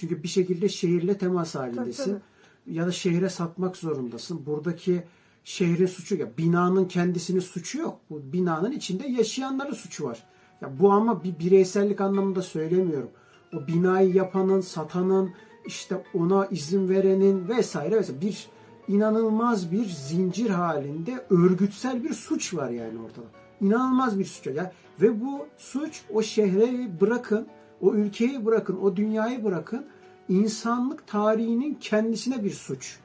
[0.00, 2.04] Çünkü bir şekilde şehirle temas halindesin.
[2.04, 2.76] tabii.
[2.76, 4.46] Ya da şehre satmak zorundasın.
[4.46, 5.02] Buradaki
[5.44, 8.00] şehrin suçu ya binanın kendisinin suçu yok.
[8.10, 10.26] Bu binanın içinde yaşayanların suçu var.
[10.60, 13.10] Ya bu ama bir bireysellik anlamında söylemiyorum.
[13.54, 15.30] O binayı yapanın, satanın,
[15.66, 18.48] işte ona izin verenin vesaire vesaire bir
[18.88, 23.26] inanılmaz bir zincir halinde örgütsel bir suç var yani ortada.
[23.60, 24.46] İnanılmaz bir suç.
[24.46, 24.72] Ya.
[25.02, 27.46] Ve bu suç o şehre bırakın,
[27.80, 29.86] o ülkeyi bırakın, o dünyayı bırakın
[30.28, 32.98] insanlık tarihinin kendisine bir suç.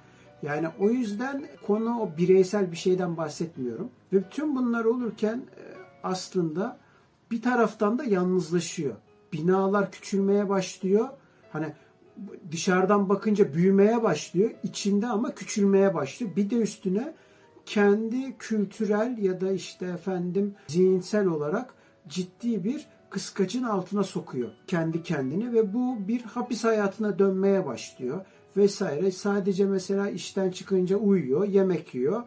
[0.43, 3.89] Yani o yüzden konu o bireysel bir şeyden bahsetmiyorum.
[4.13, 5.63] Ve tüm bunlar olurken e,
[6.03, 6.77] aslında
[7.31, 8.95] bir taraftan da yalnızlaşıyor.
[9.33, 11.09] Binalar küçülmeye başlıyor.
[11.51, 11.73] Hani
[12.51, 14.51] dışarıdan bakınca büyümeye başlıyor.
[14.63, 16.35] içinde ama küçülmeye başlıyor.
[16.35, 17.13] Bir de üstüne
[17.65, 21.73] kendi kültürel ya da işte efendim zihinsel olarak
[22.07, 28.25] ciddi bir kıskacın altına sokuyor kendi kendini ve bu bir hapis hayatına dönmeye başlıyor
[28.57, 29.11] vesaire.
[29.11, 32.23] Sadece mesela işten çıkınca uyuyor, yemek yiyor,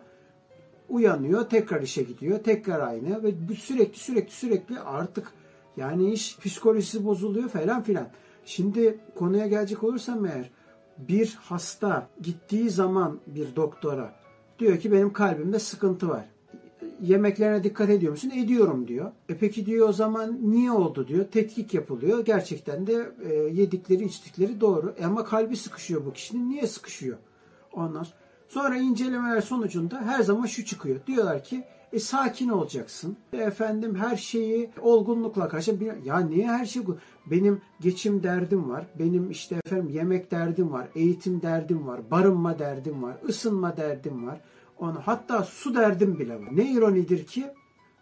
[0.88, 5.32] uyanıyor, tekrar işe gidiyor, tekrar aynı ve bu sürekli sürekli sürekli artık
[5.76, 8.08] yani iş psikolojisi bozuluyor falan filan.
[8.44, 10.50] Şimdi konuya gelecek olursam eğer
[10.98, 14.14] bir hasta gittiği zaman bir doktora
[14.58, 16.35] diyor ki benim kalbimde sıkıntı var.
[17.02, 18.30] Yemeklerine dikkat ediyor musun?
[18.30, 19.12] Ediyorum diyor.
[19.28, 21.24] E peki diyor o zaman niye oldu diyor.
[21.24, 22.24] Tetkik yapılıyor.
[22.24, 24.94] Gerçekten de e, yedikleri içtikleri doğru.
[24.98, 26.50] E ama kalbi sıkışıyor bu kişinin.
[26.50, 27.16] Niye sıkışıyor?
[27.72, 28.06] Ondan
[28.48, 31.06] sonra, incelemeler sonucunda her zaman şu çıkıyor.
[31.06, 33.16] Diyorlar ki e, sakin olacaksın.
[33.32, 35.78] E, efendim her şeyi olgunlukla karşı.
[36.04, 36.82] Ya niye her şey
[37.26, 38.86] Benim geçim derdim var.
[38.98, 40.88] Benim işte efendim yemek derdim var.
[40.94, 42.00] Eğitim derdim var.
[42.10, 43.16] Barınma derdim var.
[43.28, 44.40] ısınma derdim var.
[44.78, 46.48] Onu hatta su derdim bile var.
[46.52, 47.46] Ne ironidir ki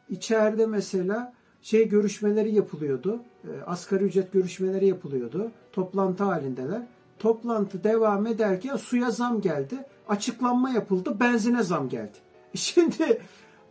[0.08, 1.32] içeride mesela
[1.62, 3.20] şey görüşmeleri yapılıyordu.
[3.44, 5.50] E, asgari ücret görüşmeleri yapılıyordu.
[5.72, 6.82] Toplantı halindeler.
[7.18, 9.76] Toplantı devam ederken suya zam geldi.
[10.08, 11.20] Açıklanma yapıldı.
[11.20, 12.18] Benzine zam geldi.
[12.54, 13.20] Şimdi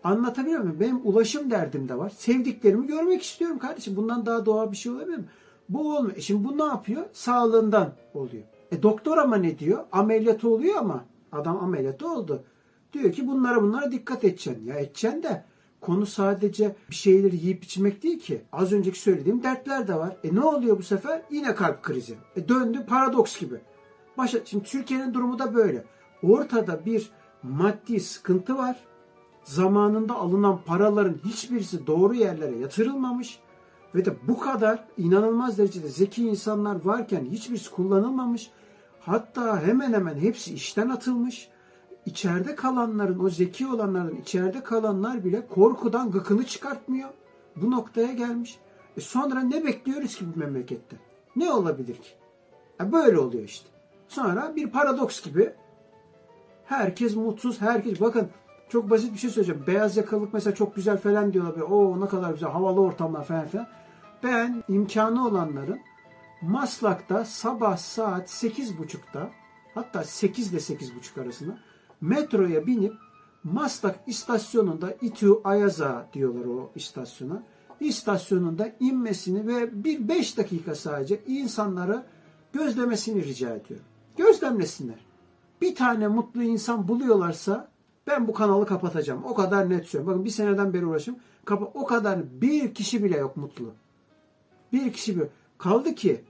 [0.04, 0.80] Anlatabiliyor muyum?
[0.80, 2.10] Benim ulaşım derdim de var.
[2.10, 3.96] Sevdiklerimi görmek istiyorum kardeşim.
[3.96, 5.26] Bundan daha doğal bir şey olabilir mi?
[5.70, 6.18] Bu olmuyor.
[6.18, 7.06] E şimdi bu ne yapıyor?
[7.14, 8.44] Sağlığından oluyor.
[8.72, 9.84] E doktor ama ne diyor?
[9.92, 12.44] Ameliyat oluyor ama adam ameliyat oldu.
[12.94, 14.66] Diyor ki bunlara bunlara dikkat edeceksin.
[14.66, 15.46] Ya edeceksin de
[15.82, 18.42] konu sadece bir şeyleri yiyip içmek değil ki.
[18.52, 20.18] Az önceki söylediğim dertler de var.
[20.24, 21.22] E ne oluyor bu sefer?
[21.32, 22.16] Yine kalp krizi.
[22.36, 23.56] E döndü paradoks gibi.
[24.18, 25.84] Başa, şimdi Türkiye'nin durumu da böyle.
[26.24, 27.12] Ortada bir
[27.44, 28.78] maddi sıkıntı var
[29.44, 33.40] zamanında alınan paraların hiçbirisi doğru yerlere yatırılmamış
[33.96, 38.52] ve de bu kadar inanılmaz derecede zeki insanlar varken hiçbirisi kullanılmamış.
[39.00, 41.50] Hatta hemen hemen hepsi işten atılmış.
[42.06, 47.10] İçeride kalanların, o zeki olanların içeride kalanlar bile korkudan gıkını çıkartmıyor.
[47.56, 48.60] Bu noktaya gelmiş.
[48.98, 50.96] E sonra ne bekliyoruz ki bu memlekette?
[51.36, 52.10] Ne olabilir ki?
[52.82, 53.70] E böyle oluyor işte.
[54.08, 55.54] Sonra bir paradoks gibi
[56.66, 58.30] herkes mutsuz, herkes bakın
[58.70, 59.64] çok basit bir şey söyleyeceğim.
[59.68, 61.54] Beyaz yakalılık mesela çok güzel falan diyorlar.
[61.54, 63.68] Böyle, Oo ne kadar güzel havalı ortamlar falan filan.
[64.24, 65.80] Ben imkanı olanların
[66.42, 69.30] Maslak'ta sabah saat 8.30'da
[69.76, 71.58] hatta 8 ile 8.30 arasında
[72.04, 72.94] metroya binip
[73.44, 77.44] Maslak istasyonunda İTÜ Ayaza diyorlar o istasyona.
[77.80, 82.06] İstasyonunda inmesini ve bir 5 dakika sadece insanlara
[82.54, 83.86] gözlemesini rica ediyorum.
[84.18, 84.96] Gözlemlesinler.
[85.62, 87.68] Bir tane mutlu insan buluyorlarsa
[88.08, 89.24] ben bu kanalı kapatacağım.
[89.26, 90.14] O kadar net söylüyorum.
[90.14, 91.16] Bakın bir seneden beri uğraşım.
[91.46, 93.74] Kapa o kadar bir kişi bile yok mutlu.
[94.74, 95.30] Bir kişi bile.
[95.58, 96.24] Kaldı ki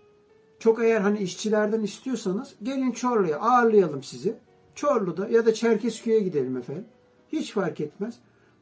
[0.60, 4.36] çok eğer hani işçilerden istiyorsanız gelin Çorlu'ya ağırlayalım sizi.
[4.76, 6.86] Çorlu'da ya da Çerkezköy'e gidelim efendim.
[7.32, 8.16] Hiç fark etmez.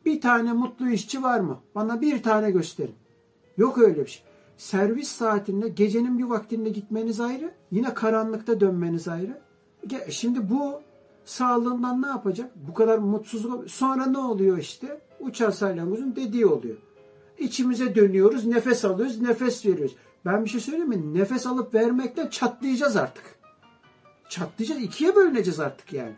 [0.06, 1.60] Bir tane mutlu işçi var mı?
[1.76, 2.96] Bana bir tane gösterin.
[3.58, 4.24] Yok öyle bir şey.
[4.58, 7.52] Servis saatinde gecenin bir vaktinde gitmeniz ayrı.
[7.72, 9.42] Yine karanlıkta dönmeniz ayrı.
[10.10, 10.82] Şimdi bu
[11.26, 12.52] sağlığından ne yapacak?
[12.68, 13.72] Bu kadar mutsuzluk.
[13.72, 15.02] Sonra ne oluyor işte?
[15.20, 16.78] Uçan salyangozun dediği oluyor.
[17.40, 19.96] İçimize dönüyoruz, nefes alıyoruz, nefes veriyoruz.
[20.26, 21.14] Ben bir şey söyleyeyim mi?
[21.20, 23.24] Nefes alıp vermekten çatlayacağız artık.
[24.32, 26.14] Çatlayacağız, ikiye bölüneceğiz artık yani.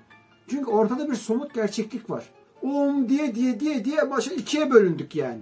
[0.48, 2.30] Çünkü ortada bir somut gerçeklik var.
[2.62, 5.42] Om diye diye diye diye başa ikiye bölündük yani.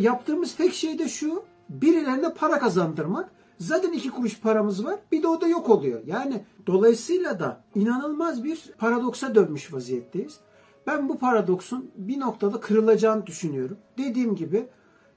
[0.00, 1.42] Yaptığımız tek şey de şu.
[1.68, 4.98] Birilerine para kazandırmak Zaten iki kuruş paramız var.
[5.12, 6.00] Bir de o da yok oluyor.
[6.06, 10.40] Yani dolayısıyla da inanılmaz bir paradoksa dönmüş vaziyetteyiz.
[10.86, 13.76] Ben bu paradoksun bir noktada kırılacağını düşünüyorum.
[13.98, 14.66] Dediğim gibi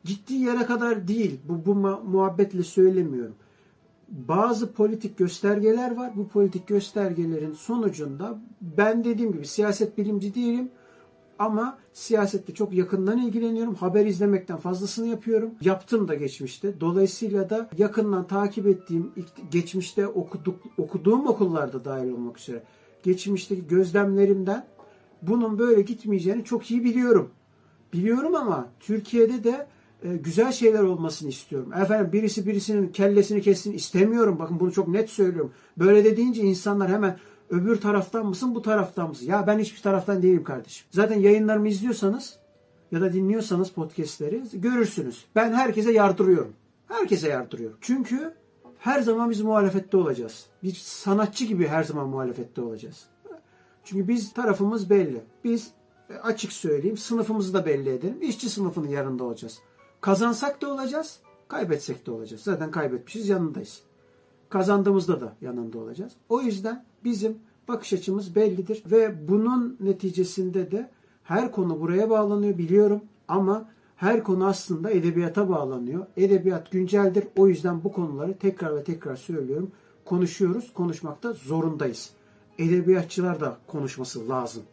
[0.03, 1.39] gittiği yere kadar değil.
[1.43, 3.35] Bu, bu muhabbetle söylemiyorum.
[4.07, 6.11] Bazı politik göstergeler var.
[6.15, 10.69] Bu politik göstergelerin sonucunda ben dediğim gibi siyaset bilimci değilim
[11.39, 13.75] ama siyasette çok yakından ilgileniyorum.
[13.75, 15.51] Haber izlemekten fazlasını yapıyorum.
[15.61, 16.79] Yaptım da geçmişte.
[16.79, 19.11] Dolayısıyla da yakından takip ettiğim,
[19.51, 22.63] geçmişte okuduk, okuduğum okullarda dahil olmak üzere
[23.03, 24.65] geçmişteki gözlemlerimden
[25.21, 27.29] bunun böyle gitmeyeceğini çok iyi biliyorum.
[27.93, 29.67] Biliyorum ama Türkiye'de de
[30.03, 31.73] güzel şeyler olmasını istiyorum.
[31.73, 34.39] Efendim birisi birisinin kellesini kessin istemiyorum.
[34.39, 35.51] Bakın bunu çok net söylüyorum.
[35.77, 37.17] Böyle de deyince insanlar hemen
[37.49, 39.25] öbür taraftan mısın bu taraftan mısın?
[39.25, 40.87] Ya ben hiçbir taraftan değilim kardeşim.
[40.91, 42.37] Zaten yayınlarımı izliyorsanız
[42.91, 45.25] ya da dinliyorsanız podcastleri görürsünüz.
[45.35, 46.53] Ben herkese yardırıyorum.
[46.87, 47.77] Herkese yardırıyorum.
[47.81, 48.33] Çünkü
[48.77, 50.45] her zaman biz muhalefette olacağız.
[50.63, 53.05] Bir sanatçı gibi her zaman muhalefette olacağız.
[53.83, 55.21] Çünkü biz tarafımız belli.
[55.43, 55.71] Biz
[56.23, 58.21] açık söyleyeyim sınıfımızı da belli edelim.
[58.21, 59.59] İşçi sınıfının yanında olacağız.
[60.05, 62.41] Kazansak da olacağız, kaybetsek de olacağız.
[62.43, 63.81] Zaten kaybetmişiz yanındayız.
[64.49, 66.13] Kazandığımızda da yanında olacağız.
[66.29, 67.37] O yüzden bizim
[67.67, 70.89] bakış açımız bellidir ve bunun neticesinde de
[71.23, 76.05] her konu buraya bağlanıyor biliyorum ama Her konu aslında edebiyata bağlanıyor.
[76.17, 77.27] Edebiyat günceldir.
[77.37, 79.71] O yüzden bu konuları tekrar ve tekrar söylüyorum.
[80.05, 82.09] Konuşuyoruz, konuşmakta zorundayız.
[82.59, 84.63] Edebiyatçılar da konuşması lazım.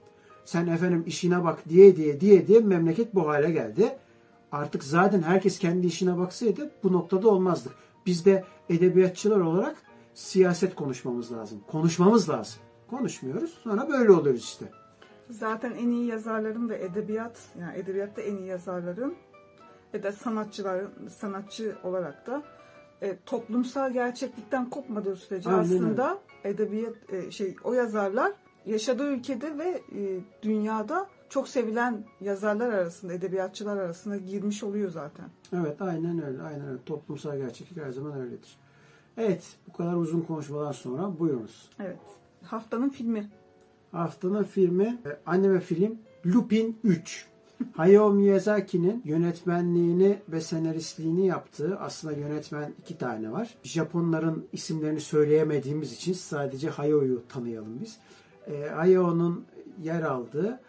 [0.44, 3.98] Sen efendim işine bak diye diye diye diye memleket bu hale geldi.
[4.52, 7.72] Artık zaten herkes kendi işine baksaydı bu noktada olmazdık.
[8.06, 9.76] Biz de edebiyatçılar olarak
[10.14, 11.60] siyaset konuşmamız lazım.
[11.70, 12.60] Konuşmamız lazım.
[12.90, 13.58] Konuşmuyoruz.
[13.64, 14.64] Sonra böyle oluyoruz işte.
[15.30, 19.14] Zaten en iyi yazarların ve edebiyat, yani edebiyatta en iyi yazarların
[19.94, 22.42] ve de sanatçıların, sanatçı olarak da
[23.02, 28.32] e, toplumsal gerçeklikten kopmadığı sürece Aynen aslında edebiyat e, şey o yazarlar
[28.66, 35.26] yaşadığı ülkede ve e, dünyada çok sevilen yazarlar arasında, edebiyatçılar arasında girmiş oluyor zaten.
[35.52, 36.42] Evet aynen öyle.
[36.42, 36.78] Aynen öyle.
[36.86, 38.56] Toplumsal gerçeklik her zaman öyledir.
[39.16, 41.70] Evet bu kadar uzun konuşmadan sonra buyurunuz.
[41.80, 41.98] Evet.
[42.42, 43.30] Haftanın filmi.
[43.92, 47.26] Haftanın filmi e, anime film Lupin 3.
[47.76, 53.54] Hayao Miyazaki'nin yönetmenliğini ve senaristliğini yaptığı aslında yönetmen iki tane var.
[53.62, 57.98] Japonların isimlerini söyleyemediğimiz için sadece Hayao'yu tanıyalım biz.
[58.46, 59.44] E, Hayao'nun
[59.82, 60.60] yer aldığı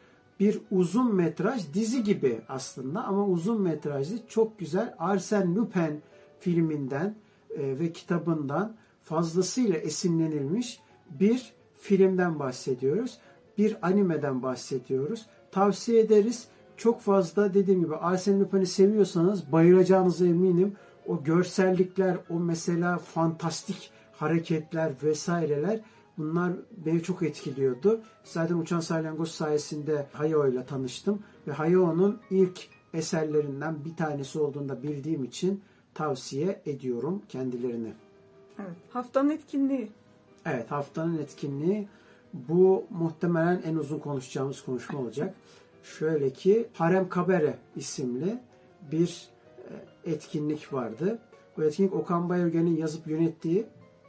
[0.44, 6.02] bir uzun metraj dizi gibi aslında ama uzun metrajlı çok güzel Arsène Lupin
[6.40, 7.16] filminden
[7.58, 10.80] e, ve kitabından fazlasıyla esinlenilmiş
[11.10, 13.18] bir filmden bahsediyoruz.
[13.58, 15.26] Bir animeden bahsediyoruz.
[15.52, 16.48] Tavsiye ederiz.
[16.78, 20.74] Çok fazla dediğim gibi Arsène Lupin'i seviyorsanız bayılacağınıza eminim.
[21.08, 25.80] O görsellikler, o mesela fantastik hareketler vesaireler
[26.18, 26.54] bunlar
[26.86, 28.02] beni çok etkiliyordu.
[28.24, 34.84] Zaten Uçan Salyangoz sayesinde Hayao ile tanıştım ve Hayao'nun ilk eserlerinden bir tanesi olduğunu da
[34.84, 37.94] bildiğim için tavsiye ediyorum kendilerini.
[38.60, 38.76] Evet.
[38.90, 39.92] Haftanın etkinliği.
[40.46, 41.88] Evet haftanın etkinliği
[42.34, 45.36] bu muhtemelen en uzun konuşacağımız konuşma olacak.
[45.84, 48.40] Şöyle ki Harem Kabere isimli
[48.92, 49.28] bir
[50.06, 51.20] e, etkinlik vardı.
[51.58, 53.66] Bu etkinlik Okan Bayülgen'in yazıp yönettiği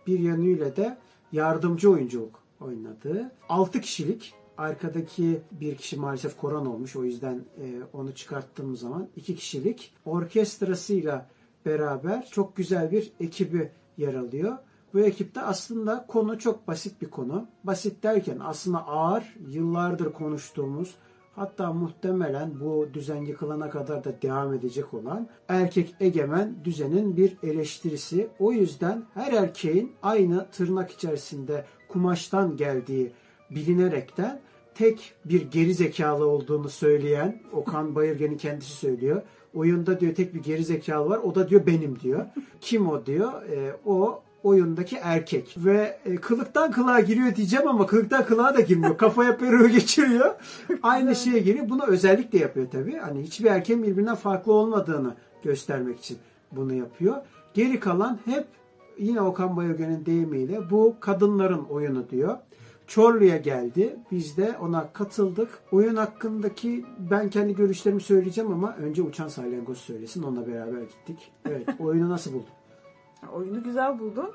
[0.06, 0.98] bir yönüyle de
[1.34, 6.96] yardımcı oyunculuk oynadığı 6 kişilik arkadaki bir kişi maalesef koron olmuş.
[6.96, 11.26] O yüzden e, onu çıkarttığım zaman iki kişilik orkestrasıyla
[11.66, 14.58] beraber çok güzel bir ekibi yer alıyor.
[14.94, 17.46] Bu ekipte aslında konu çok basit bir konu.
[17.64, 20.94] Basit derken aslında ağır, yıllardır konuştuğumuz
[21.36, 28.28] hatta muhtemelen bu düzen yıkılana kadar da devam edecek olan erkek egemen düzenin bir eleştirisi.
[28.38, 33.12] O yüzden her erkeğin aynı tırnak içerisinde kumaştan geldiği
[33.50, 34.40] bilinerekten
[34.74, 39.22] tek bir geri zekalı olduğunu söyleyen Okan Bayırgen'in kendisi söylüyor.
[39.54, 41.18] Oyunda diyor tek bir geri zekalı var.
[41.18, 42.26] O da diyor benim diyor.
[42.60, 43.42] Kim o diyor?
[43.42, 45.54] E, o oyundaki erkek.
[45.56, 48.98] Ve e, kılıktan kılığa giriyor diyeceğim ama kılıktan kılığa da girmiyor.
[48.98, 50.34] Kafaya peruğu geçiriyor.
[50.82, 51.68] Aynı şeye giriyor.
[51.68, 52.96] Bunu özellikle yapıyor tabii.
[52.96, 56.18] Hani hiçbir erkeğin birbirinden farklı olmadığını göstermek için
[56.52, 57.16] bunu yapıyor.
[57.54, 58.46] Geri kalan hep
[58.98, 62.38] yine Okan Bayülgen'in deyimiyle bu kadınların oyunu diyor.
[62.86, 63.96] Çorlu'ya geldi.
[64.10, 65.48] Biz de ona katıldık.
[65.72, 70.22] Oyun hakkındaki ben kendi görüşlerimi söyleyeceğim ama önce Uçan Salyangoz söylesin.
[70.22, 71.32] Onunla beraber gittik.
[71.48, 72.63] Evet, oyunu nasıl buldun?
[73.32, 74.30] Oyunu güzel buldum.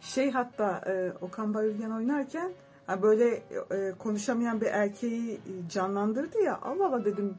[0.00, 2.52] Şey hatta e, Okan Bayülgen oynarken
[2.86, 6.58] ha böyle e, konuşamayan bir erkeği canlandırdı ya.
[6.62, 7.34] Allah Allah dedim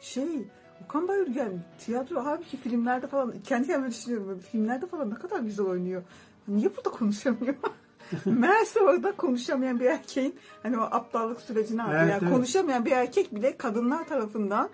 [0.00, 0.48] şey
[0.84, 4.40] Okan Bayülgen tiyatro halbuki filmlerde falan kendi kendime düşünüyorum.
[4.52, 6.02] Filmlerde falan ne kadar güzel oynuyor.
[6.48, 7.54] Niye burada konuşamıyor?
[8.24, 11.92] Meğerse orada konuşamayan bir erkeğin hani o aptallık sürecini aldı.
[11.96, 12.32] Evet, yani evet.
[12.32, 14.70] konuşamayan bir erkek bile kadınlar tarafından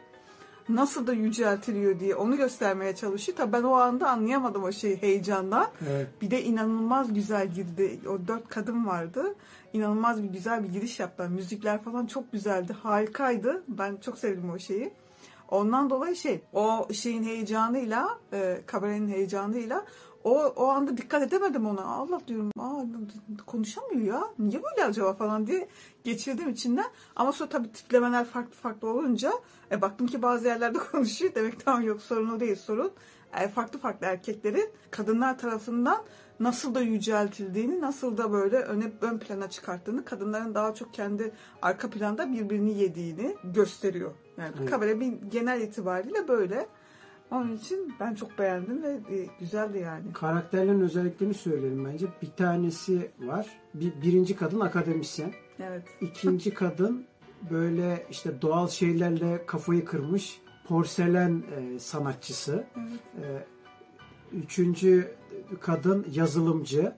[0.69, 3.39] nasıl da yüceltiliyor diye onu göstermeye çalışıyor.
[3.39, 5.69] Tabii ben o anda anlayamadım o şeyi heyecandan.
[5.91, 6.09] Evet.
[6.23, 8.01] Bir de inanılmaz güzel girdi.
[8.09, 9.35] O dört kadın vardı.
[9.73, 11.29] İnanılmaz bir güzel bir giriş yaptılar.
[11.29, 12.73] Müzikler falan çok güzeldi.
[12.83, 13.63] Harikaydı.
[13.69, 14.93] Ben çok sevdim o şeyi.
[15.53, 19.85] Ondan dolayı şey, o şeyin heyecanıyla, e, kabarenin heyecanıyla
[20.25, 21.85] o, o anda dikkat edemedim ona.
[21.85, 22.83] Allah diyorum, aa
[23.47, 24.25] konuşamıyor ya.
[24.39, 25.69] Niye böyle acaba falan diye
[26.05, 26.87] geçirdim içinden.
[27.17, 29.33] Ama sonra tabii tiplemeler farklı farklı olunca
[29.71, 31.35] e, baktım ki bazı yerlerde konuşuyor.
[31.35, 32.93] Demek tamam yok sorun o değil sorun.
[33.41, 36.03] E, farklı farklı erkeklerin kadınlar tarafından
[36.41, 41.33] nasıl da yüceltildiğini, nasıl da böyle öne ön plana çıkarttığını, kadınların daha çok kendi
[41.63, 44.11] arka planda birbirini yediğini gösteriyor.
[44.39, 44.71] Yani Evet.
[44.71, 46.67] kabare bir genel itibariyle böyle.
[47.33, 50.13] Onun için ben çok beğendim ve e, güzeldi yani.
[50.13, 52.07] Karakterlerin özelliklerini söyleyelim bence.
[52.23, 53.47] Bir tanesi var.
[53.75, 55.33] Bir, birinci kadın akademisyen.
[55.59, 55.83] Evet.
[56.01, 57.07] İkinci kadın
[57.51, 62.65] böyle işte doğal şeylerle kafayı kırmış porselen e, sanatçısı.
[63.19, 63.47] Evet.
[64.33, 65.15] E, üçüncü
[65.61, 66.93] kadın yazılımcı.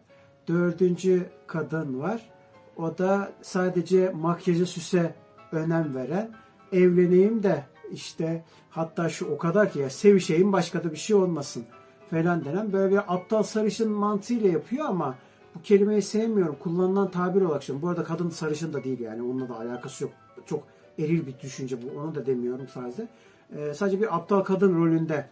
[0.48, 2.30] Dördüncü kadın var.
[2.76, 5.14] O da sadece makyaja süse
[5.52, 6.30] önem veren.
[6.72, 7.64] Evleneyim de
[7.94, 11.64] işte hatta şu o kadar ki ya sevişeyim başka da bir şey olmasın
[12.10, 15.14] falan denen böyle bir aptal sarışın mantığıyla yapıyor ama
[15.54, 16.56] bu kelimeyi sevmiyorum.
[16.60, 17.88] Kullanılan tabir olarak söylüyorum.
[17.88, 19.22] Bu arada kadın sarışın da değil yani.
[19.22, 20.12] Onunla da alakası yok.
[20.46, 20.64] Çok
[20.98, 22.00] eril bir düşünce bu.
[22.00, 23.08] Onu da demiyorum sadece.
[23.56, 25.26] Ee, sadece bir aptal kadın rolünde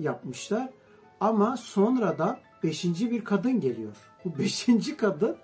[0.00, 0.68] yapmışlar.
[1.20, 3.96] Ama sonra da beşinci bir kadın geliyor.
[4.24, 5.36] Bu beşinci kadın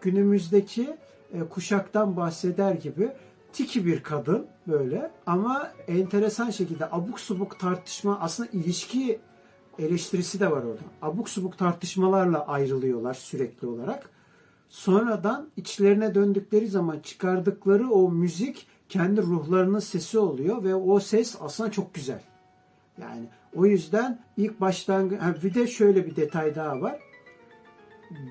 [0.00, 0.96] günümüzdeki
[1.32, 3.12] e, kuşaktan bahseder gibi
[3.52, 9.20] tiki bir kadın böyle ama enteresan şekilde abuk subuk tartışma aslında ilişki
[9.78, 10.82] eleştirisi de var orada.
[11.02, 14.10] Abuk subuk tartışmalarla ayrılıyorlar sürekli olarak.
[14.68, 21.70] Sonradan içlerine döndükleri zaman çıkardıkları o müzik kendi ruhlarının sesi oluyor ve o ses aslında
[21.70, 22.22] çok güzel.
[23.00, 25.10] Yani o yüzden ilk baştan
[25.42, 27.00] bir de şöyle bir detay daha var.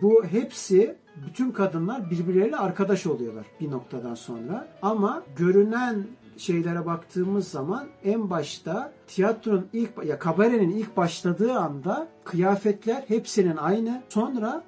[0.02, 0.96] Bu hepsi
[1.28, 4.68] bütün kadınlar birbirleriyle arkadaş oluyorlar bir noktadan sonra.
[4.82, 6.08] Ama görünen
[6.38, 14.02] şeylere baktığımız zaman en başta tiyatronun ilk ya kabarenin ilk başladığı anda kıyafetler hepsinin aynı.
[14.10, 14.64] Sonra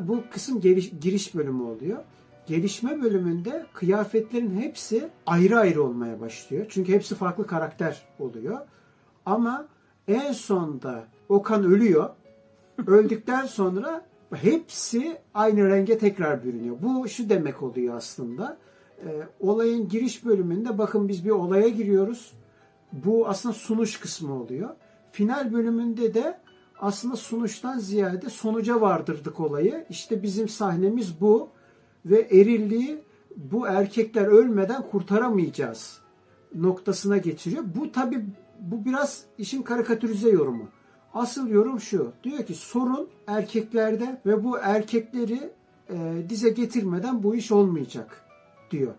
[0.00, 1.98] bu kısım giriş, giriş bölümü oluyor.
[2.46, 6.66] Gelişme bölümünde kıyafetlerin hepsi ayrı ayrı olmaya başlıyor.
[6.68, 8.58] Çünkü hepsi farklı karakter oluyor.
[9.26, 9.66] Ama
[10.08, 12.10] en sonda Okan ölüyor.
[12.86, 14.04] Öldükten sonra
[14.36, 16.76] hepsi aynı renge tekrar bürünüyor.
[16.82, 18.58] Bu şu demek oluyor aslında.
[19.06, 19.08] E,
[19.40, 22.32] olayın giriş bölümünde bakın biz bir olaya giriyoruz.
[22.92, 24.68] Bu aslında sunuş kısmı oluyor.
[25.12, 26.38] Final bölümünde de
[26.78, 29.86] aslında sunuştan ziyade sonuca vardırdık olayı.
[29.90, 31.48] İşte bizim sahnemiz bu
[32.06, 32.98] ve erilliği
[33.36, 36.00] bu erkekler ölmeden kurtaramayacağız
[36.54, 37.64] noktasına getiriyor.
[37.76, 38.24] Bu tabi
[38.60, 40.68] bu biraz işin karikatürize yorumu.
[41.14, 42.12] Asıl yorum şu.
[42.24, 45.50] Diyor ki sorun erkeklerde ve bu erkekleri
[45.90, 48.24] e, dize getirmeden bu iş olmayacak
[48.70, 48.92] diyor.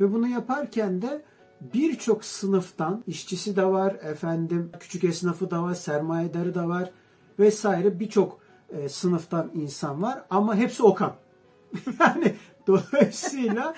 [0.00, 1.22] Ve bunu yaparken de
[1.60, 6.90] birçok sınıftan işçisi de var, efendim küçük esnafı da var, sermayedarı da var
[7.38, 8.38] vesaire birçok
[8.70, 11.12] e, sınıftan insan var ama hepsi Okan.
[12.00, 12.34] yani
[12.66, 13.74] dolayısıyla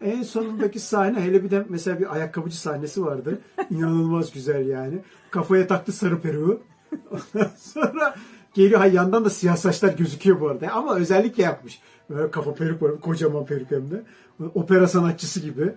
[0.00, 3.40] en sonundaki sahne hele bir de mesela bir ayakkabıcı sahnesi vardı.
[3.70, 4.98] İnanılmaz güzel yani.
[5.30, 6.60] Kafaya taktı sarı peruğu.
[7.10, 8.14] Ondan sonra
[8.54, 10.68] geliyor ha yandan da siyah saçlar gözüküyor bu arada.
[10.72, 11.80] Ama özellikle yapmış.
[12.10, 13.00] Böyle kafa peruk var.
[13.00, 14.02] Kocaman peruk hem de.
[14.54, 15.72] Opera sanatçısı gibi.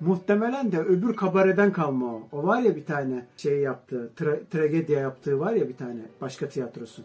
[0.00, 2.22] Muhtemelen de öbür kabareden kalma o.
[2.32, 4.10] O var ya bir tane şey yaptı.
[4.16, 6.00] Tra- tragedya yaptığı var ya bir tane.
[6.20, 7.02] Başka tiyatrosu.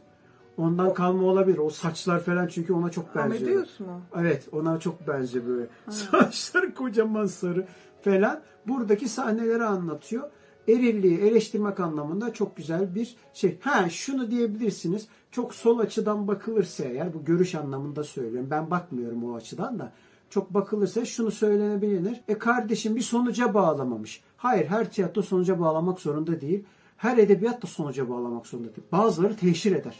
[0.57, 1.57] Ondan kalma olabilir.
[1.57, 3.51] O saçlar falan çünkü ona çok benziyor.
[3.51, 4.01] Amadeus mu?
[4.19, 5.67] Evet ona çok benziyor böyle.
[5.85, 5.91] Ha.
[5.91, 7.65] Saçları kocaman sarı
[8.01, 8.41] falan.
[8.67, 10.29] Buradaki sahneleri anlatıyor.
[10.69, 13.57] Erilliği eleştirmek anlamında çok güzel bir şey.
[13.61, 15.07] Ha şunu diyebilirsiniz.
[15.31, 18.47] Çok sol açıdan bakılırsa eğer bu görüş anlamında söylüyorum.
[18.51, 19.91] Ben bakmıyorum o açıdan da.
[20.29, 22.21] Çok bakılırsa şunu söylenebilir.
[22.27, 24.21] E kardeşim bir sonuca bağlamamış.
[24.37, 26.63] Hayır her tiyatro sonuca bağlamak zorunda değil.
[26.97, 28.87] Her edebiyat da sonuca bağlamak zorunda değil.
[28.91, 29.95] Bazıları teşhir eder.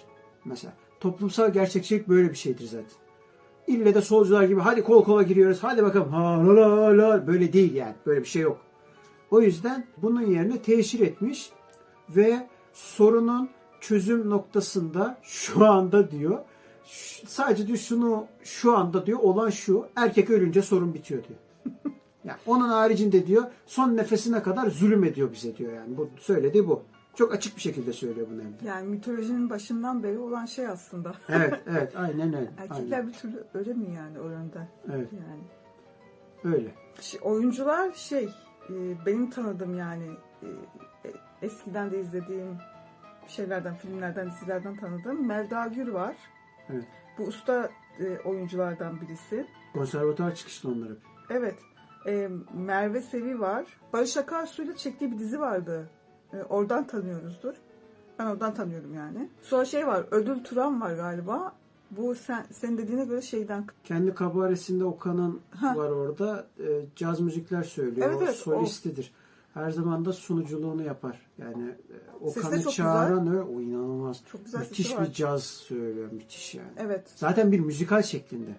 [0.45, 2.97] Mesela toplumsal gerçekçilik böyle bir şeydir zaten.
[3.67, 7.53] İlle de solcular gibi hadi kol kola giriyoruz hadi bakalım ha la la la böyle
[7.53, 8.68] değil yani böyle bir şey yok.
[9.31, 11.49] O yüzden bunun yerine teşhir etmiş
[12.09, 13.49] ve sorunun
[13.81, 16.39] çözüm noktasında şu anda diyor
[17.27, 21.39] sadece diyor şunu şu anda diyor olan şu erkek ölünce sorun bitiyor diyor.
[22.23, 25.97] yani onun haricinde diyor son nefesine kadar zulüm ediyor bize diyor yani.
[25.97, 26.83] Bu söylediği bu.
[27.15, 28.67] Çok açık bir şekilde söylüyor bunu hem de.
[28.67, 31.13] Yani mitolojinin başından beri olan şey aslında.
[31.29, 32.51] evet, evet, aynen öyle.
[32.57, 33.07] Erkekler aynen.
[33.07, 34.23] bir türlü ölemiyor yani o.
[34.93, 35.09] Evet.
[35.13, 36.55] Yani.
[36.55, 36.71] Öyle.
[37.21, 38.29] Oyuncular şey,
[38.69, 40.07] e, benim tanıdığım yani
[40.43, 40.47] e,
[41.41, 42.57] eskiden de izlediğim
[43.27, 46.15] şeylerden, filmlerden, dizilerden tanıdığım Melda Gür var.
[46.69, 46.85] Evet.
[47.17, 49.47] Bu usta e, oyunculardan birisi.
[49.73, 50.97] Konservatuar çıkışlı onları.
[51.29, 51.55] Evet.
[52.53, 53.65] Merve Sevi var.
[53.93, 55.89] Barış Akarsu'yla çektiği bir dizi vardı.
[56.33, 57.55] E, oradan tanıyoruzdur.
[58.19, 59.29] Ben oradan tanıyorum yani.
[59.41, 61.53] Sonra şey var, Ödül Turan var galiba.
[61.91, 63.65] Bu sen, senin dediğine göre şeyden...
[63.83, 66.47] Kendi kabaresinde Okan'ın var orada.
[66.59, 68.07] E, caz müzikler söylüyor.
[68.09, 69.11] Evet, o evet, solistidir.
[69.15, 69.29] O...
[69.53, 71.27] Her zaman da sunuculuğunu yapar.
[71.37, 74.21] Yani e, Okan'ı çağıran öyle, o inanılmaz.
[74.31, 76.11] Çok güzel müthiş bir caz söylüyor.
[76.11, 76.69] Müthiş yani.
[76.77, 77.03] Evet.
[77.15, 78.51] Zaten bir müzikal şeklinde.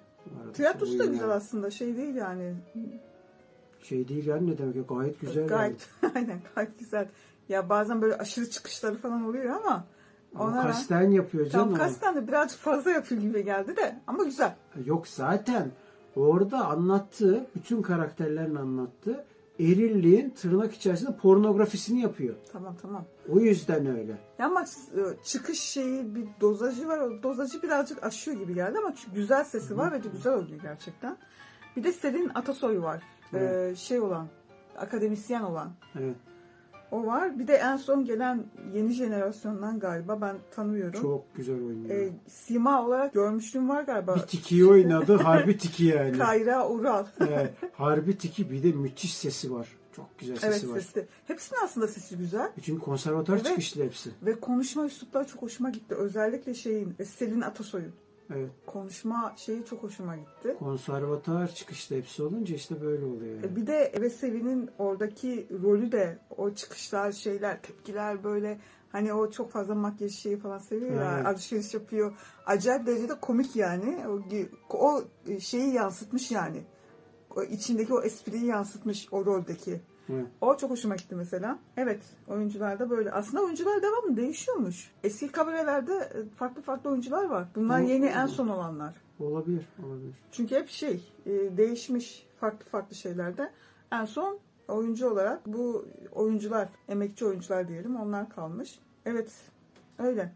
[0.53, 1.33] Tiyatrosu da güzel yani.
[1.33, 1.71] aslında.
[1.71, 2.55] Şey değil yani.
[3.83, 4.89] Şey değil yani ne demek?
[4.89, 5.47] Gayet güzel.
[5.47, 6.13] Gayet, yani.
[6.17, 7.09] aynen gayet güzel.
[7.49, 9.85] Ya bazen böyle aşırı çıkışları falan oluyor ama
[10.39, 11.69] ona kasten yapıyor canım.
[11.69, 14.55] Tam kasten de birazcık fazla yapıyor gibi geldi de ama güzel.
[14.85, 15.71] Yok zaten
[16.17, 19.25] orada anlattığı bütün karakterlerin anlattığı
[19.59, 22.35] erilliğin tırnak içerisinde pornografisini yapıyor.
[22.53, 23.05] Tamam tamam.
[23.29, 24.19] O yüzden öyle.
[24.39, 26.99] Ya ama e, çıkış şeyi bir dozajı var.
[26.99, 31.17] O dozajı birazcık aşıyor gibi geldi ama güzel sesi var ve de güzel oluyor gerçekten.
[31.77, 33.03] Bir de Selin Atasoy var.
[33.33, 33.73] Evet.
[33.73, 34.27] Ee, şey olan,
[34.79, 35.71] akademisyen olan.
[35.99, 36.17] Evet.
[36.91, 37.39] O var.
[37.39, 41.01] Bir de en son gelen yeni jenerasyondan galiba ben tanıyorum.
[41.03, 41.91] Çok güzel oynuyor.
[41.91, 44.17] Ee, sima olarak görmüşlüğüm var galiba.
[44.17, 45.17] bir tiki oynadı.
[45.17, 46.19] Harbi tiki yani.
[46.19, 47.07] Kayra Ural.
[47.21, 49.69] Evet, harbi tiki bir de müthiş sesi var.
[49.97, 50.81] Çok güzel evet sesi var.
[50.81, 51.07] sesi.
[51.27, 52.51] Hepsinin aslında sesi güzel.
[52.63, 53.47] Çünkü konservatuar Evet.
[53.47, 54.11] çıkışlı hepsi.
[54.23, 55.95] Ve konuşma üslupları çok hoşuma gitti.
[55.95, 57.93] Özellikle şeyin, e, Selin Atasoy'un.
[58.35, 58.51] Evet.
[58.67, 60.57] Konuşma şeyi çok hoşuma gitti.
[60.59, 63.47] Konservatuar çıkışlı hepsi olunca işte böyle oluyor yani.
[63.47, 68.59] E, Bir de Eve Sevi'nin oradaki rolü de o çıkışlar, şeyler, tepkiler böyle
[68.93, 71.27] hani o çok fazla makyaj şeyi falan seviyor ya Evet.
[71.27, 72.13] alışveriş yapıyor.
[72.47, 73.99] Acayip derecede komik yani.
[74.09, 74.21] O,
[74.79, 75.03] o
[75.41, 76.63] şeyi yansıtmış yani.
[77.37, 79.81] O içindeki o espriyi yansıtmış o roldeki.
[80.13, 80.27] Evet.
[80.41, 81.59] O çok hoşuma gitti mesela.
[81.77, 83.13] Evet oyuncular da böyle.
[83.13, 84.91] Aslında oyuncular devamlı değişiyormuş.
[85.05, 87.49] Eski kabarelerde e, farklı farklı oyuncular var.
[87.55, 88.95] Bunlar yeni en son olanlar.
[89.21, 90.15] Olabilir, olabilir.
[90.33, 93.51] Çünkü hep şey e, değişmiş farklı farklı şeylerde.
[93.93, 94.39] En son
[94.69, 98.79] oyuncu olarak bu oyuncular, emekçi oyuncular diyelim onlar kalmış.
[99.07, 99.33] Evet
[99.99, 100.33] öyle.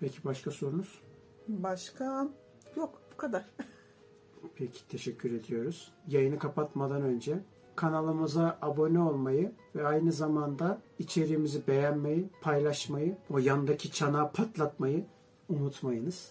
[0.00, 1.02] Peki başka sorunuz?
[1.48, 2.28] Başka
[2.76, 3.44] yok bu kadar.
[4.56, 5.92] Peki teşekkür ediyoruz.
[6.06, 7.38] Yayını kapatmadan önce
[7.78, 15.04] kanalımıza abone olmayı ve aynı zamanda içeriğimizi beğenmeyi, paylaşmayı, o yandaki çanağı patlatmayı
[15.48, 16.30] unutmayınız.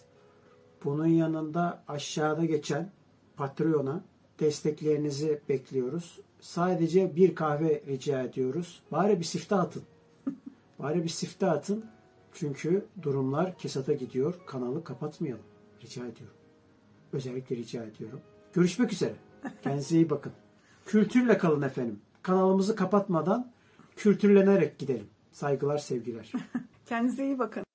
[0.84, 2.90] Bunun yanında aşağıda geçen
[3.36, 4.04] Patreon'a
[4.40, 6.20] desteklerinizi bekliyoruz.
[6.40, 8.82] Sadece bir kahve rica ediyoruz.
[8.92, 9.82] Bari bir siftah atın.
[10.78, 11.84] Bari bir siftah atın.
[12.32, 14.34] Çünkü durumlar kesata gidiyor.
[14.46, 15.44] Kanalı kapatmayalım.
[15.82, 16.36] Rica ediyorum.
[17.12, 18.20] Özellikle rica ediyorum.
[18.52, 19.14] Görüşmek üzere.
[19.62, 20.32] Kendinize iyi bakın.
[20.88, 22.00] Kültürle kalın efendim.
[22.22, 23.52] Kanalımızı kapatmadan
[23.96, 25.06] kültürlenerek gidelim.
[25.32, 26.32] Saygılar, sevgiler.
[26.86, 27.67] Kendinize iyi bakın.